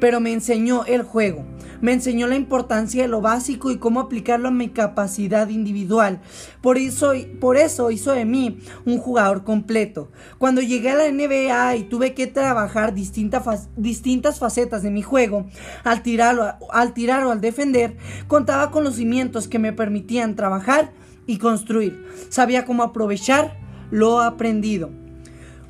pero 0.00 0.20
me 0.20 0.32
enseñó 0.32 0.84
el 0.86 1.02
juego, 1.02 1.44
me 1.80 1.92
enseñó 1.92 2.26
la 2.26 2.36
importancia 2.36 3.02
de 3.02 3.08
lo 3.08 3.20
básico 3.20 3.70
y 3.70 3.78
cómo 3.78 4.00
aplicarlo 4.00 4.48
a 4.48 4.52
mi 4.52 4.68
capacidad 4.68 5.48
individual. 5.48 6.20
Por 6.60 6.78
eso, 6.78 7.12
por 7.40 7.56
eso 7.56 7.90
hizo 7.90 8.12
de 8.12 8.24
mí 8.24 8.58
un 8.84 8.98
jugador 8.98 9.44
completo. 9.44 10.10
Cuando 10.38 10.60
llegué 10.60 10.90
a 10.90 10.96
la 10.96 11.10
NBA 11.10 11.76
y 11.76 11.82
tuve 11.84 12.14
que 12.14 12.26
trabajar 12.26 12.94
distintas, 12.94 14.38
facetas 14.38 14.82
de 14.82 14.90
mi 14.90 15.02
juego, 15.02 15.46
al 15.84 16.02
tirar, 16.02 16.58
al 16.70 16.94
tirar 16.94 17.24
o 17.24 17.30
al 17.30 17.40
defender, 17.40 17.96
contaba 18.26 18.70
con 18.70 18.84
los 18.84 18.96
cimientos 18.96 19.48
que 19.48 19.58
me 19.58 19.72
permitían 19.72 20.36
trabajar 20.36 20.92
y 21.26 21.38
construir. 21.38 22.06
Sabía 22.28 22.64
cómo 22.64 22.82
aprovechar 22.82 23.58
lo 23.90 24.20
aprendido. 24.20 24.90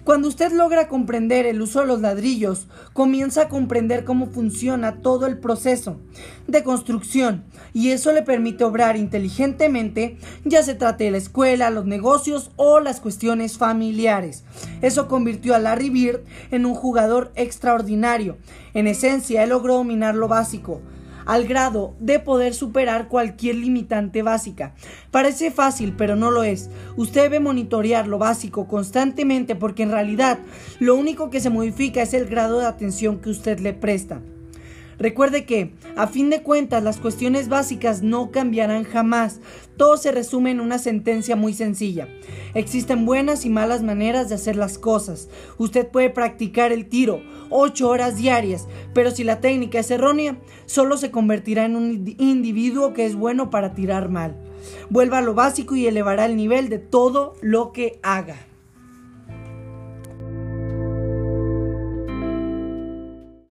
Cuando 0.04 0.28
usted 0.28 0.52
logra 0.52 0.88
comprender 0.88 1.46
el 1.46 1.60
uso 1.60 1.80
de 1.80 1.86
los 1.86 2.00
ladrillos, 2.00 2.66
comienza 2.92 3.42
a 3.42 3.48
comprender 3.48 4.04
cómo 4.04 4.26
funciona 4.26 4.96
todo 5.02 5.26
el 5.26 5.38
proceso 5.38 5.98
de 6.46 6.64
construcción 6.64 7.44
y 7.74 7.90
eso 7.90 8.12
le 8.12 8.22
permite 8.22 8.64
obrar 8.64 8.96
inteligentemente, 8.96 10.16
ya 10.44 10.62
se 10.62 10.74
trate 10.74 11.04
de 11.04 11.10
la 11.12 11.18
escuela, 11.18 11.70
los 11.70 11.84
negocios 11.84 12.50
o 12.56 12.80
las 12.80 13.00
cuestiones 13.00 13.58
familiares. 13.58 14.44
Eso 14.80 15.06
convirtió 15.06 15.54
a 15.54 15.58
Larry 15.58 15.90
Bird 15.90 16.20
en 16.50 16.66
un 16.66 16.74
jugador 16.74 17.30
extraordinario. 17.34 18.38
En 18.74 18.86
esencia, 18.86 19.42
él 19.42 19.50
logró 19.50 19.74
dominar 19.74 20.14
lo 20.14 20.28
básico, 20.28 20.80
al 21.30 21.46
grado 21.46 21.94
de 22.00 22.18
poder 22.18 22.54
superar 22.54 23.06
cualquier 23.06 23.54
limitante 23.54 24.22
básica. 24.22 24.74
Parece 25.12 25.52
fácil, 25.52 25.94
pero 25.96 26.16
no 26.16 26.32
lo 26.32 26.42
es. 26.42 26.70
Usted 26.96 27.22
debe 27.22 27.38
monitorear 27.38 28.08
lo 28.08 28.18
básico 28.18 28.66
constantemente 28.66 29.54
porque 29.54 29.84
en 29.84 29.92
realidad 29.92 30.40
lo 30.80 30.96
único 30.96 31.30
que 31.30 31.40
se 31.40 31.48
modifica 31.48 32.02
es 32.02 32.14
el 32.14 32.26
grado 32.26 32.58
de 32.58 32.66
atención 32.66 33.20
que 33.20 33.30
usted 33.30 33.60
le 33.60 33.72
presta. 33.72 34.20
Recuerde 35.00 35.46
que, 35.46 35.72
a 35.96 36.06
fin 36.06 36.28
de 36.28 36.42
cuentas, 36.42 36.82
las 36.82 36.98
cuestiones 36.98 37.48
básicas 37.48 38.02
no 38.02 38.30
cambiarán 38.30 38.84
jamás. 38.84 39.40
Todo 39.78 39.96
se 39.96 40.12
resume 40.12 40.50
en 40.50 40.60
una 40.60 40.78
sentencia 40.78 41.36
muy 41.36 41.54
sencilla. 41.54 42.06
Existen 42.52 43.06
buenas 43.06 43.46
y 43.46 43.48
malas 43.48 43.82
maneras 43.82 44.28
de 44.28 44.34
hacer 44.34 44.56
las 44.56 44.76
cosas. 44.76 45.30
Usted 45.56 45.88
puede 45.88 46.10
practicar 46.10 46.70
el 46.70 46.86
tiro 46.86 47.22
ocho 47.48 47.88
horas 47.88 48.16
diarias, 48.16 48.68
pero 48.92 49.10
si 49.10 49.24
la 49.24 49.40
técnica 49.40 49.78
es 49.78 49.90
errónea, 49.90 50.36
solo 50.66 50.98
se 50.98 51.10
convertirá 51.10 51.64
en 51.64 51.76
un 51.76 52.14
individuo 52.18 52.92
que 52.92 53.06
es 53.06 53.16
bueno 53.16 53.48
para 53.48 53.72
tirar 53.72 54.10
mal. 54.10 54.36
Vuelva 54.90 55.18
a 55.18 55.22
lo 55.22 55.32
básico 55.32 55.76
y 55.76 55.86
elevará 55.86 56.26
el 56.26 56.36
nivel 56.36 56.68
de 56.68 56.78
todo 56.78 57.34
lo 57.40 57.72
que 57.72 57.98
haga. 58.02 58.49